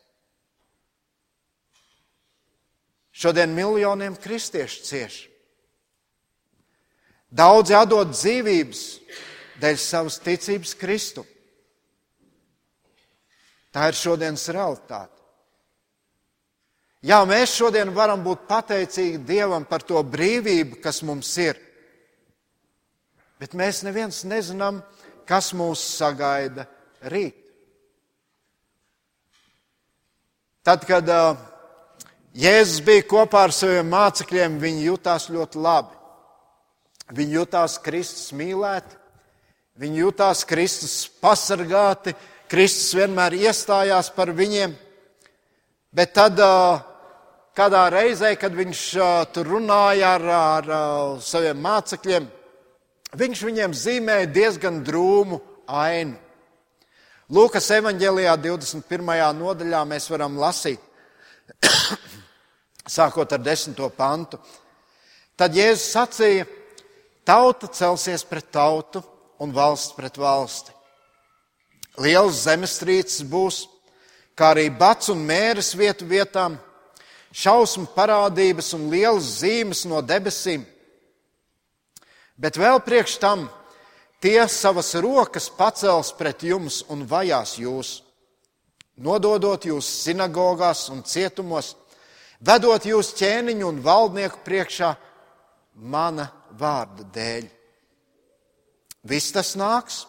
Šodien 3.10 3.50
miljoniem 3.52 4.14
kristiešu 4.16 4.86
cieš. 4.86 5.16
Daudzi 7.30 7.74
atdod 7.76 8.14
dzīvības 8.14 8.84
dēļ 9.60 9.78
savas 9.80 10.18
ticības 10.24 10.74
Kristu. 10.80 11.24
Tā 13.70 13.86
ir 13.90 13.98
šodienas 13.98 14.48
realitāte. 14.50 15.16
Jā, 17.06 17.22
mēs 17.24 17.54
šodien 17.56 17.94
varam 17.96 18.20
būt 18.20 18.44
pateicīgi 18.48 19.22
Dievam 19.24 19.64
par 19.64 19.84
to 19.86 20.02
brīvību, 20.04 20.82
kas 20.84 21.00
mums 21.06 21.30
ir. 21.40 21.56
Bet 23.40 23.54
mēs 23.56 23.80
neviens 23.86 24.18
nezinām, 24.28 24.82
kas 25.24 25.54
mūs 25.56 25.80
sagaida 25.96 26.66
rīt. 27.08 27.38
Tad, 30.60 30.84
kad 30.84 31.08
Jēzus 32.36 32.82
bija 32.84 33.06
kopā 33.08 33.46
ar 33.48 33.54
saviem 33.56 33.88
mācekļiem, 33.90 34.60
viņi 34.60 34.84
jutās 34.90 35.30
ļoti 35.32 35.62
labi. 35.64 35.96
Viņi 37.16 37.38
jutās 37.38 37.78
Kristus 37.82 38.28
mīlēti, 38.36 38.99
viņi 39.80 40.02
jutās 40.02 40.44
Kristus 40.44 41.06
pasargāti, 41.22 42.12
Kristus 42.50 42.92
vienmēr 42.98 43.36
iestājās 43.38 44.10
par 44.12 44.32
viņiem. 44.36 44.74
Bet 45.94 46.12
tad 46.14 46.40
kādā 47.56 47.84
reizē, 47.92 48.34
kad 48.38 48.54
viņš 48.54 48.82
tur 49.34 49.48
runāja 49.54 50.14
ar, 50.18 50.26
ar 50.36 50.68
saviem 51.24 51.58
mācekļiem, 51.64 52.26
viņš 53.16 53.44
viņiem 53.46 53.76
zīmēja 53.76 54.28
diezgan 54.34 54.82
drūmu 54.86 55.40
ainu. 55.66 56.18
Lūkas 57.30 57.68
evanģēlijā 57.76 58.34
21. 58.42 59.12
nodaļā 59.38 59.84
mēs 59.86 60.08
varam 60.10 60.34
lasīt, 60.38 60.82
sākot 62.98 63.32
ar 63.32 63.42
10. 63.46 63.78
pantu. 63.96 64.40
Tad 65.38 65.54
Jēzus 65.56 65.92
sacīja, 65.94 66.48
tauta 67.24 67.70
celsies 67.70 68.26
pret 68.26 68.50
tautu 68.52 69.04
un 69.40 69.52
valsts 69.56 69.96
pret 69.96 70.18
valsti. 70.20 70.72
Lielas 72.00 72.44
zemestrīces 72.44 73.24
būs, 73.26 73.64
kā 74.36 74.52
arī 74.54 74.68
bats 74.72 75.10
un 75.12 75.24
mēres 75.26 75.72
vietu 75.76 76.06
vietām 76.08 76.58
šausmu 77.32 77.90
parādības 77.96 78.72
un 78.76 78.88
lielas 78.92 79.40
zīmes 79.40 79.86
no 79.88 80.00
debesīm. 80.04 80.64
Bet 82.40 82.56
vēl 82.56 82.80
priekš 82.84 83.18
tam 83.20 83.48
tie 84.20 84.40
savas 84.48 84.94
rokas 85.00 85.50
pacels 85.52 86.12
pret 86.16 86.44
jums 86.44 86.80
un 86.88 87.04
vajās 87.08 87.56
jūs, 87.60 88.00
nododot 88.96 89.64
jūs 89.64 89.88
sinagogās 90.04 90.88
un 90.92 91.02
cietumos, 91.04 91.74
vedot 92.40 92.84
jūs 92.84 93.14
ķēniņu 93.20 93.68
un 93.68 93.80
valdnieku 93.84 94.44
priekšā 94.44 94.94
mana 95.74 96.30
vārda 96.56 97.04
dēļ. 97.12 97.59
Viss 99.02 99.32
tas 99.32 99.54
nāks, 99.56 100.04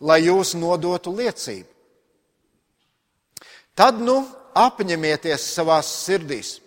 lai 0.00 0.22
jūs 0.24 0.54
nodotu 0.54 1.12
liecību. 1.14 1.68
Tad 3.74 4.00
nu 4.02 4.20
apņemieties 4.56 5.46
savās 5.54 5.88
sirdīs, 6.04 6.58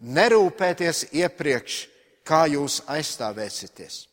nerūpēties 0.00 1.06
iepriekš, 1.14 1.86
kā 2.26 2.46
jūs 2.50 2.80
aizstāvēsieties. 2.90 4.06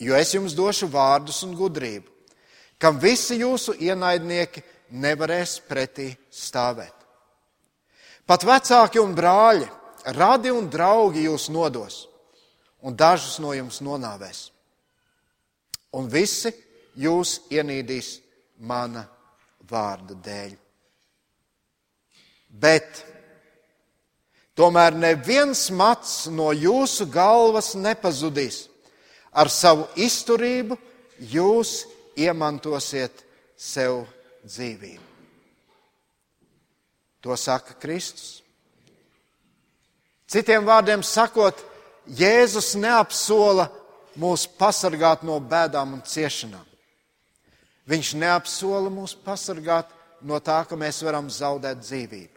Jo 0.00 0.16
es 0.16 0.32
jums 0.34 0.54
došu 0.56 0.88
vārdus 0.92 1.42
un 1.46 1.54
gudrību, 1.56 2.08
kam 2.80 2.98
visi 3.00 3.38
jūsu 3.40 3.76
ienaidnieki 3.80 4.62
nevarēs 4.92 5.58
pretī 5.68 6.10
stāvēt. 6.32 6.92
Pat 8.26 8.44
vecāki 8.44 9.00
un 9.00 9.14
brāļi, 9.16 9.68
radi 10.16 10.50
un 10.50 10.68
draugi 10.70 11.24
jūs 11.26 11.48
nodos, 11.52 12.06
un 12.82 12.96
dažus 12.96 13.38
no 13.42 13.54
jums 13.54 13.80
nonāvēs. 13.84 14.50
Un 15.94 16.08
visi 16.10 16.52
jūs 16.98 17.40
ienīdīs 17.52 18.16
mana 18.66 19.04
vārda 19.70 20.16
dēļ. 20.24 20.54
Bet 22.56 23.02
tomēr 24.56 24.96
neviens 24.96 25.68
mats 25.70 26.26
no 26.32 26.50
jūsu 26.56 27.06
galvas 27.12 27.74
nepazudīs. 27.76 28.66
Ar 29.36 29.50
savu 29.52 29.84
izturību 30.00 30.78
jūs 31.20 31.82
iemantosiet 32.16 33.24
sev 33.56 34.06
dzīvību. 34.46 35.04
To 37.20 37.36
saka 37.36 37.74
Kristus. 37.80 38.40
Citiem 40.30 40.64
vārdiem 40.66 41.02
sakot, 41.06 41.58
Jēzus 42.06 42.76
neapsola 42.78 43.66
mūs 44.20 44.46
pasargāt 44.58 45.22
no 45.26 45.40
bēdām 45.40 45.98
un 45.98 46.02
ciešanām. 46.06 46.64
Viņš 47.86 48.14
neapsola 48.18 48.90
mūs 48.90 49.14
pasargāt 49.14 49.92
no 50.26 50.40
tā, 50.42 50.62
ka 50.66 50.78
mēs 50.78 51.02
varam 51.06 51.30
zaudēt 51.30 51.84
dzīvību 51.84 52.36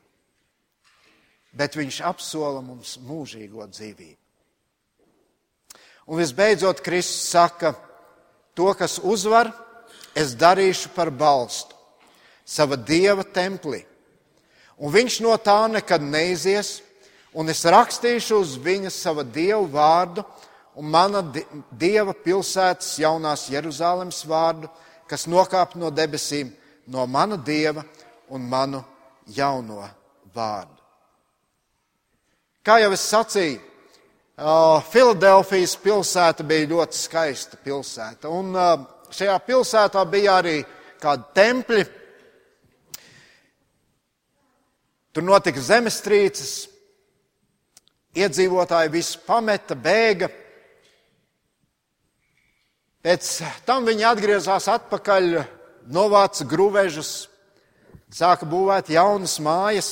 bet 1.51 1.77
viņš 1.77 2.01
apsola 2.05 2.61
mums 2.61 2.97
mūžīgo 3.05 3.65
dzīvību. 3.71 4.17
Un 6.09 6.17
visbeidzot, 6.17 6.81
Kristus 6.81 7.29
saka, 7.29 7.73
to, 8.57 8.71
kas 8.77 8.97
uzvar, 9.01 9.51
es 10.17 10.33
darīšu 10.37 10.93
par 10.95 11.11
balstu 11.13 11.77
sava 12.49 12.73
dieva 12.73 13.21
templī. 13.21 13.83
Un 14.81 14.89
viņš 14.89 15.19
no 15.21 15.35
tā 15.37 15.59
nekad 15.69 16.01
neizies, 16.01 16.79
un 17.37 17.51
es 17.51 17.61
rakstīšu 17.61 18.39
uz 18.41 18.55
viņa 18.57 18.89
sava 18.89 19.21
dievu 19.21 19.67
vārdu 19.69 20.23
un 20.79 20.87
mana 20.87 21.21
dieva 21.75 22.13
pilsētas 22.15 22.93
jaunās 23.01 23.49
Jeruzalemes 23.51 24.21
vārdu, 24.27 24.69
kas 25.09 25.27
nokāp 25.27 25.75
no 25.75 25.91
debesīm, 25.91 26.53
no 26.87 27.05
mana 27.07 27.35
dieva 27.35 27.83
un 28.31 28.45
manu 28.47 28.79
jauno 29.35 29.83
vārdu. 30.35 30.77
Kā 32.63 32.79
jau 32.79 32.93
es 32.95 33.03
sacīju, 33.11 33.59
Filadelfijas 34.39 35.73
pilsēta 35.83 36.45
bija 36.47 36.69
ļoti 36.71 36.95
skaista 36.95 37.57
pilsēta. 37.59 38.29
Un 38.31 38.55
šajā 39.11 39.35
pilsētā 39.43 40.03
bija 40.07 40.37
arī 40.39 40.61
kādi 41.01 41.25
tempļi. 41.35 41.85
Tur 45.11 45.25
notika 45.27 45.59
zemestrīces, 45.59 46.53
iedzīvotāji 48.15 48.93
visu 48.93 49.19
pameta, 49.25 49.75
bēga. 49.75 50.29
Pēc 52.99 53.27
tam 53.63 53.85
viņi 53.87 54.03
atgriezās 54.09 54.65
atpakaļ, 54.67 55.29
novāca 55.87 56.43
grūvežus, 56.43 57.29
sāka 58.11 58.43
būvēt 58.49 58.91
jaunas 58.91 59.37
mājas. 59.39 59.91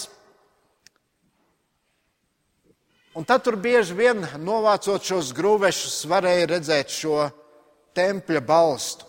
Un 3.16 3.24
tad 3.24 3.45
tur 3.47 3.55
bieži 3.55 3.95
vien 3.95 4.28
novācot 4.43 5.08
šos 5.08 5.32
grūvešus, 5.34 6.03
varēja 6.12 6.51
redzēt 6.51 6.91
šo 6.91 7.30
tempļa 7.95 8.43
balstu. 8.43 9.08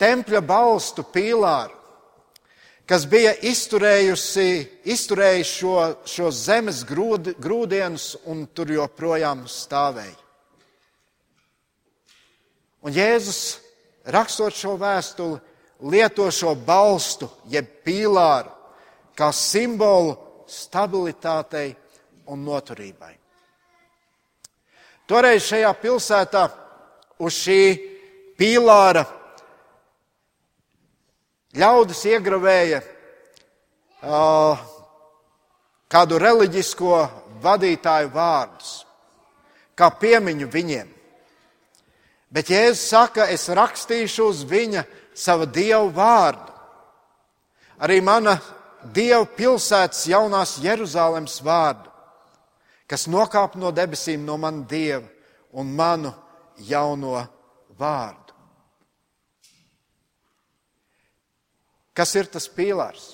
Tempļa 0.00 0.40
balstu 0.40 1.04
pīlāru, 1.04 1.76
kas 2.88 3.04
bija 3.06 3.36
izturējusi, 3.44 4.48
izturējusi 4.88 5.52
šo, 5.60 5.78
šo 6.08 6.32
zemes 6.34 6.80
grūd, 6.88 7.36
grūdienus 7.36 8.14
un 8.24 8.46
tur 8.56 8.72
joprojām 8.72 9.44
stāvēja. 9.46 10.23
Un 12.84 12.92
Jēzus, 12.92 13.58
rakstot 14.12 14.52
šo 14.56 14.74
vēstuli, 14.80 15.40
lieto 15.88 16.28
šo 16.32 16.52
balstu, 16.54 17.30
jeb 17.48 17.66
pīlāru, 17.84 18.52
kā 19.16 19.30
simbolu 19.32 20.16
stabilitātei 20.50 21.72
un 22.28 22.44
noturībai. 22.44 23.14
Toreiz 25.08 25.44
šajā 25.48 25.72
pilsētā 25.80 26.44
uz 27.24 27.36
šī 27.36 27.60
pīlāra 28.40 29.04
ļaudis 31.54 32.00
iegravēja 32.10 32.80
uh, 32.84 34.64
kādu 35.92 36.18
reliģisko 36.18 36.96
vadītāju 37.44 38.10
vārdus, 38.14 38.72
kā 39.76 39.90
piemiņu 40.00 40.48
viņiem. 40.50 40.93
Bet 42.34 42.50
Jēzus 42.50 42.88
saka, 42.90 43.28
es 43.30 43.46
rakstīšu 43.46 44.26
uz 44.26 44.42
viņa 44.50 44.82
sava 45.14 45.46
dievu 45.46 45.92
vārdu. 45.94 46.50
Arī 47.78 48.00
mana 48.02 48.34
dievu 48.94 49.28
pilsētas 49.36 50.02
jaunās 50.10 50.56
Jeruzalemes 50.62 51.38
vārdu, 51.46 51.92
kas 52.90 53.06
nokāp 53.06 53.54
no 53.60 53.70
debesīm 53.74 54.26
no 54.26 54.36
mana 54.40 54.66
dieva 54.66 55.06
un 55.54 55.70
manu 55.78 56.10
jauno 56.58 57.22
vārdu. 57.78 58.34
Kas 61.94 62.14
ir 62.18 62.26
tas 62.26 62.48
pīlārs? 62.50 63.12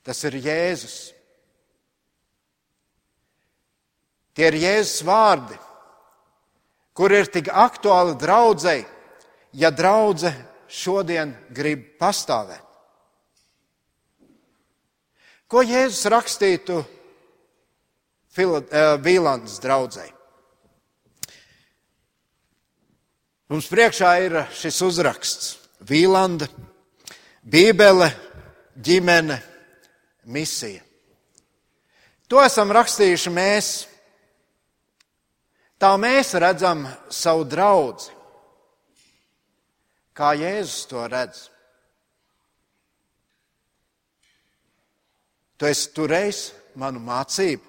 Tas 0.00 0.24
ir 0.24 0.38
Jēzus. 0.40 1.10
Tie 4.32 4.46
ir 4.48 4.56
Jēzus 4.56 5.02
vārdi, 5.04 5.58
kur 6.94 7.12
ir 7.12 7.30
tik 7.30 7.50
aktuāli 7.52 8.16
draudzēji, 8.20 8.86
ja 9.52 9.70
draudzē 9.70 10.32
šodien 10.70 11.34
grib 11.54 11.96
pastāvēt. 12.00 12.66
Ko 15.50 15.64
Jēzus 15.66 16.06
rakstītu 16.12 16.78
eh, 18.38 18.96
Vīlandes 19.02 19.58
draudzēji? 19.62 20.12
Mums 23.50 23.66
priekšā 23.66 24.10
ir 24.22 24.36
šis 24.54 24.76
uzraksts- 24.86 25.56
Vīlanda, 25.90 26.46
Bībele, 27.42 28.12
ģimene, 28.78 29.40
misija. 30.30 30.84
To 32.30 32.38
esam 32.44 32.70
rakstījuši 32.70 33.32
mēs. 33.34 33.89
Tā 35.80 35.94
mēs 35.96 36.34
redzam 36.36 36.82
savu 37.08 37.46
draugu, 37.48 38.10
kā 40.12 40.34
Jēzus 40.36 40.84
to 40.90 41.06
redz. 41.08 41.46
Tu 45.56 45.68
esi 45.68 45.88
turējis 45.96 46.42
manu 46.80 47.00
mācību. 47.04 47.64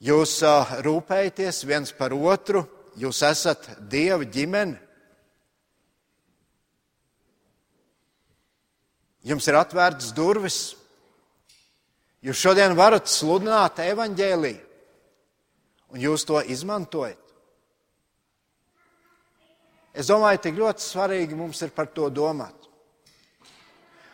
Jūs 0.00 0.38
rūpējaties 0.86 1.60
viens 1.68 1.90
par 1.92 2.14
otru, 2.14 2.62
jūs 2.96 3.20
esat 3.26 3.66
Dieva 3.90 4.24
ģimene. 4.24 4.78
Jums 9.26 9.46
ir 9.50 9.58
atvērtas 9.58 10.14
durvis. 10.16 10.60
Jūs 12.24 12.40
šodien 12.40 12.72
varat 12.76 13.08
sludināt 13.08 13.78
evaņģēlīju, 13.84 14.69
un 15.90 16.00
jūs 16.00 16.24
to 16.28 16.40
izmantojat. 16.42 17.18
Es 19.90 20.06
domāju, 20.06 20.38
tik 20.44 20.58
ļoti 20.58 20.84
svarīgi 20.84 21.36
mums 21.38 21.60
ir 21.66 21.72
par 21.74 21.90
to 21.90 22.06
domāt. 22.14 22.54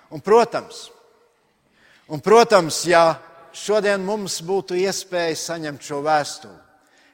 Un, 0.09 0.23
protams, 0.25 0.87
un, 2.09 2.23
protams, 2.23 2.81
ja 2.89 3.19
šodien 3.53 4.05
mums 4.07 4.39
būtu 4.47 4.79
iespēja 4.79 5.37
saņemt 5.37 5.85
šo 5.85 6.01
vēstuli, 6.07 6.61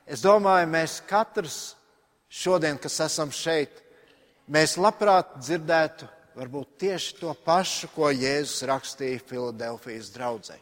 es 0.07 0.23
domāju, 0.23 0.69
mēs 0.71 1.01
katrs 1.09 1.61
šodien, 2.29 2.79
kas 2.79 3.01
esam 3.09 3.33
šeit, 3.35 3.81
mēs 4.47 4.77
labprāt 4.79 5.39
dzirdētu 5.41 6.07
varbūt 6.37 6.77
tieši 6.85 7.17
to 7.19 7.33
pašu, 7.45 7.91
ko 7.97 8.13
Jēzus 8.13 8.63
rakstīja 8.69 9.25
Filadelfijas 9.27 10.13
draudzē. 10.15 10.61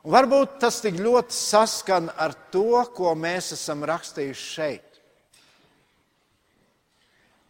Un 0.00 0.14
varbūt 0.14 0.56
tas 0.62 0.78
tik 0.80 0.96
ļoti 0.96 1.36
saskan 1.36 2.08
ar 2.16 2.32
to, 2.52 2.80
ko 2.96 3.12
mēs 3.18 3.52
esam 3.52 3.84
rakstījuši 3.84 4.46
šeit. 4.54 5.00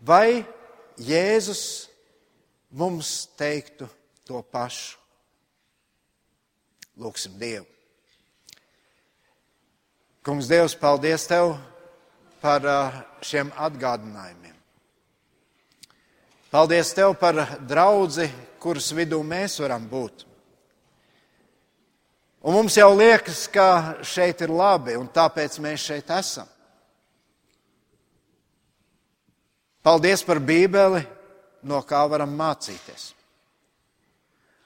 Vai 0.03 0.43
Jēzus 1.01 1.89
mums 2.75 3.29
teiktu 3.39 3.87
to 4.27 4.43
pašu. 4.43 4.99
Lūksim 7.01 7.39
Dievu. 7.41 7.65
Kungs, 10.27 10.51
Dievs, 10.51 10.75
paldies 10.77 11.23
Tev 11.31 11.55
par 12.43 12.67
šiem 13.25 13.53
atgādinājumiem. 13.57 14.57
Paldies 16.51 16.91
Tev 16.99 17.15
par 17.17 17.39
draugu, 17.65 18.27
kuras 18.61 18.91
vidū 18.93 19.23
mēs 19.25 19.57
varam 19.63 19.87
būt. 19.89 20.27
Un 22.41 22.57
mums 22.57 22.77
jau 22.79 22.89
liekas, 22.97 23.45
ka 23.53 24.01
šeit 24.01 24.41
ir 24.41 24.49
labi, 24.49 24.95
un 24.97 25.09
tāpēc 25.13 25.59
mēs 25.61 25.83
šeit 25.91 26.09
esam. 26.17 26.49
Paldies 29.85 30.25
par 30.25 30.41
Bībeli, 30.41 31.03
no 31.69 31.83
kā 31.85 32.01
varam 32.09 32.33
mācīties. 32.37 33.11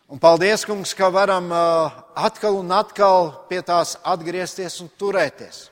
Un 0.06 0.20
paldies, 0.22 0.62
kungs, 0.68 0.94
ka 0.94 1.08
varam 1.10 1.50
uh, 1.50 2.00
atkal 2.14 2.60
un 2.60 2.70
atkal 2.74 3.32
pie 3.50 3.58
tās 3.66 3.96
atgriezties 4.06 4.78
un 4.84 4.90
turēties. 5.00 5.68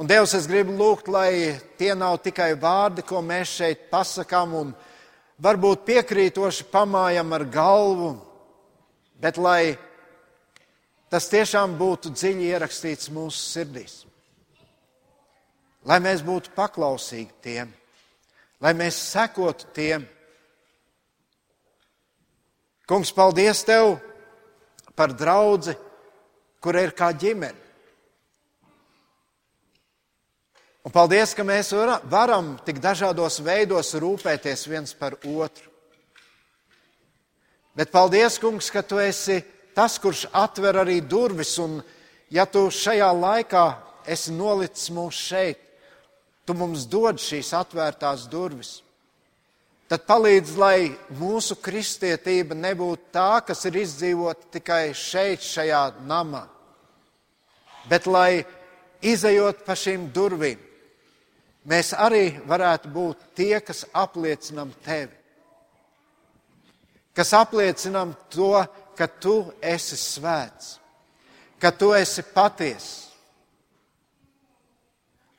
Un 0.00 0.08
Dievs, 0.08 0.32
es 0.34 0.48
gribu 0.48 0.72
lūgt, 0.74 1.10
lai 1.12 1.58
tie 1.78 1.92
nav 1.94 2.16
tikai 2.24 2.54
vārdi, 2.58 3.04
ko 3.04 3.20
mēs 3.22 3.52
šeit 3.60 3.90
pasakām 3.92 4.54
un 4.58 4.72
varbūt 5.44 5.84
piekrītoši 5.86 6.70
pamājam 6.72 7.36
ar 7.36 7.44
galvu, 7.52 8.14
bet 9.20 9.36
lai 9.36 9.76
tas 11.14 11.30
tiešām 11.30 11.78
būtu 11.78 12.10
dziļi 12.10 12.50
ierakstīts 12.50 13.12
mūsu 13.14 13.38
sirdīs. 13.38 14.02
Lai 15.86 16.00
mēs 16.02 16.26
būtu 16.26 16.50
paklausīgi 16.56 17.30
tiem 17.44 17.72
lai 18.64 18.72
mēs 18.72 18.96
sekotu 19.12 19.68
tiem. 19.76 20.06
Kungs, 22.88 23.12
paldies 23.12 23.60
Tev 23.64 23.98
par 24.96 25.12
draugu, 25.16 25.74
kur 26.64 26.76
ir 26.80 26.94
kā 26.96 27.10
ģimene. 27.12 27.60
Un 30.84 30.92
paldies, 30.92 31.32
ka 31.32 31.44
mēs 31.48 31.72
varam 32.12 32.54
tik 32.64 32.76
dažādos 32.80 33.38
veidos 33.40 33.94
rūpēties 33.96 34.66
viens 34.68 34.92
par 34.96 35.16
otru. 35.16 35.70
Bet 37.74 37.90
paldies, 37.90 38.36
Kungs, 38.38 38.68
ka 38.70 38.84
Tu 38.84 39.00
esi 39.00 39.38
tas, 39.74 39.98
kurš 39.98 40.26
atver 40.32 40.80
arī 40.84 41.00
durvis, 41.02 41.56
un 41.58 41.80
ja 42.30 42.46
Tu 42.46 42.66
šajā 42.70 43.10
laikā 43.18 43.66
esi 44.06 44.32
nolicis 44.32 44.90
mūs 44.94 45.20
šeit, 45.28 45.60
Tu 46.46 46.54
mums 46.54 46.86
dod 46.90 47.20
šīs 47.20 47.52
atvērtās 47.56 48.26
durvis. 48.30 48.78
Tad 49.88 50.06
palīdz, 50.08 50.54
lai 50.56 50.78
mūsu 51.20 51.58
kristietība 51.60 52.56
nebūtu 52.56 53.12
tā, 53.12 53.42
kas 53.44 53.66
ir 53.68 53.76
izdzīvota 53.82 54.48
tikai 54.56 54.94
šeit, 54.96 55.44
šajā 55.44 55.82
namā, 56.08 56.46
bet 57.90 58.08
lai 58.08 58.44
izējot 59.04 59.60
pa 59.66 59.76
šīm 59.76 60.08
durvīm, 60.14 60.62
mēs 61.68 61.92
arī 62.00 62.30
varētu 62.48 62.92
būt 62.94 63.28
tie, 63.36 63.58
kas 63.60 63.84
apliecinam 63.92 64.72
tevi, 64.86 65.12
kas 67.14 67.34
apliecinam 67.36 68.16
to, 68.32 68.64
ka 68.96 69.08
tu 69.08 69.52
esi 69.62 69.98
svēts, 69.98 70.78
ka 71.60 71.72
tu 71.74 71.92
esi 71.96 72.22
patiess 72.34 73.04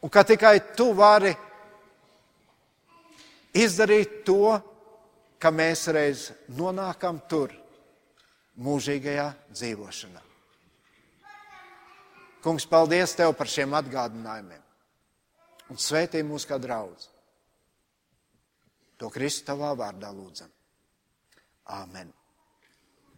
un 0.01 0.11
ka 0.11 0.23
tikai 0.27 0.59
tu 0.77 0.91
vari 0.93 1.33
izdarīt 3.55 4.21
to, 4.27 4.55
ka 5.39 5.51
mēs 5.51 5.87
reiz 5.93 6.27
nonākam 6.57 7.19
tur, 7.29 7.53
mūžīgajā 8.61 9.27
dzīvošanā. 9.51 10.21
Kungs, 12.45 12.67
paldies 12.69 13.15
Tev 13.17 13.33
par 13.33 13.49
šiem 13.49 13.73
atgādinājumiem 13.73 14.61
un 15.73 15.81
sveitī 15.81 16.21
mūs 16.23 16.45
kā 16.45 16.59
draugs. 16.61 17.09
To 19.01 19.09
Kristu 19.11 19.49
tavā 19.49 19.73
vārdā 19.75 20.11
lūdzam. 20.13 20.51
Āmen! 21.75 22.14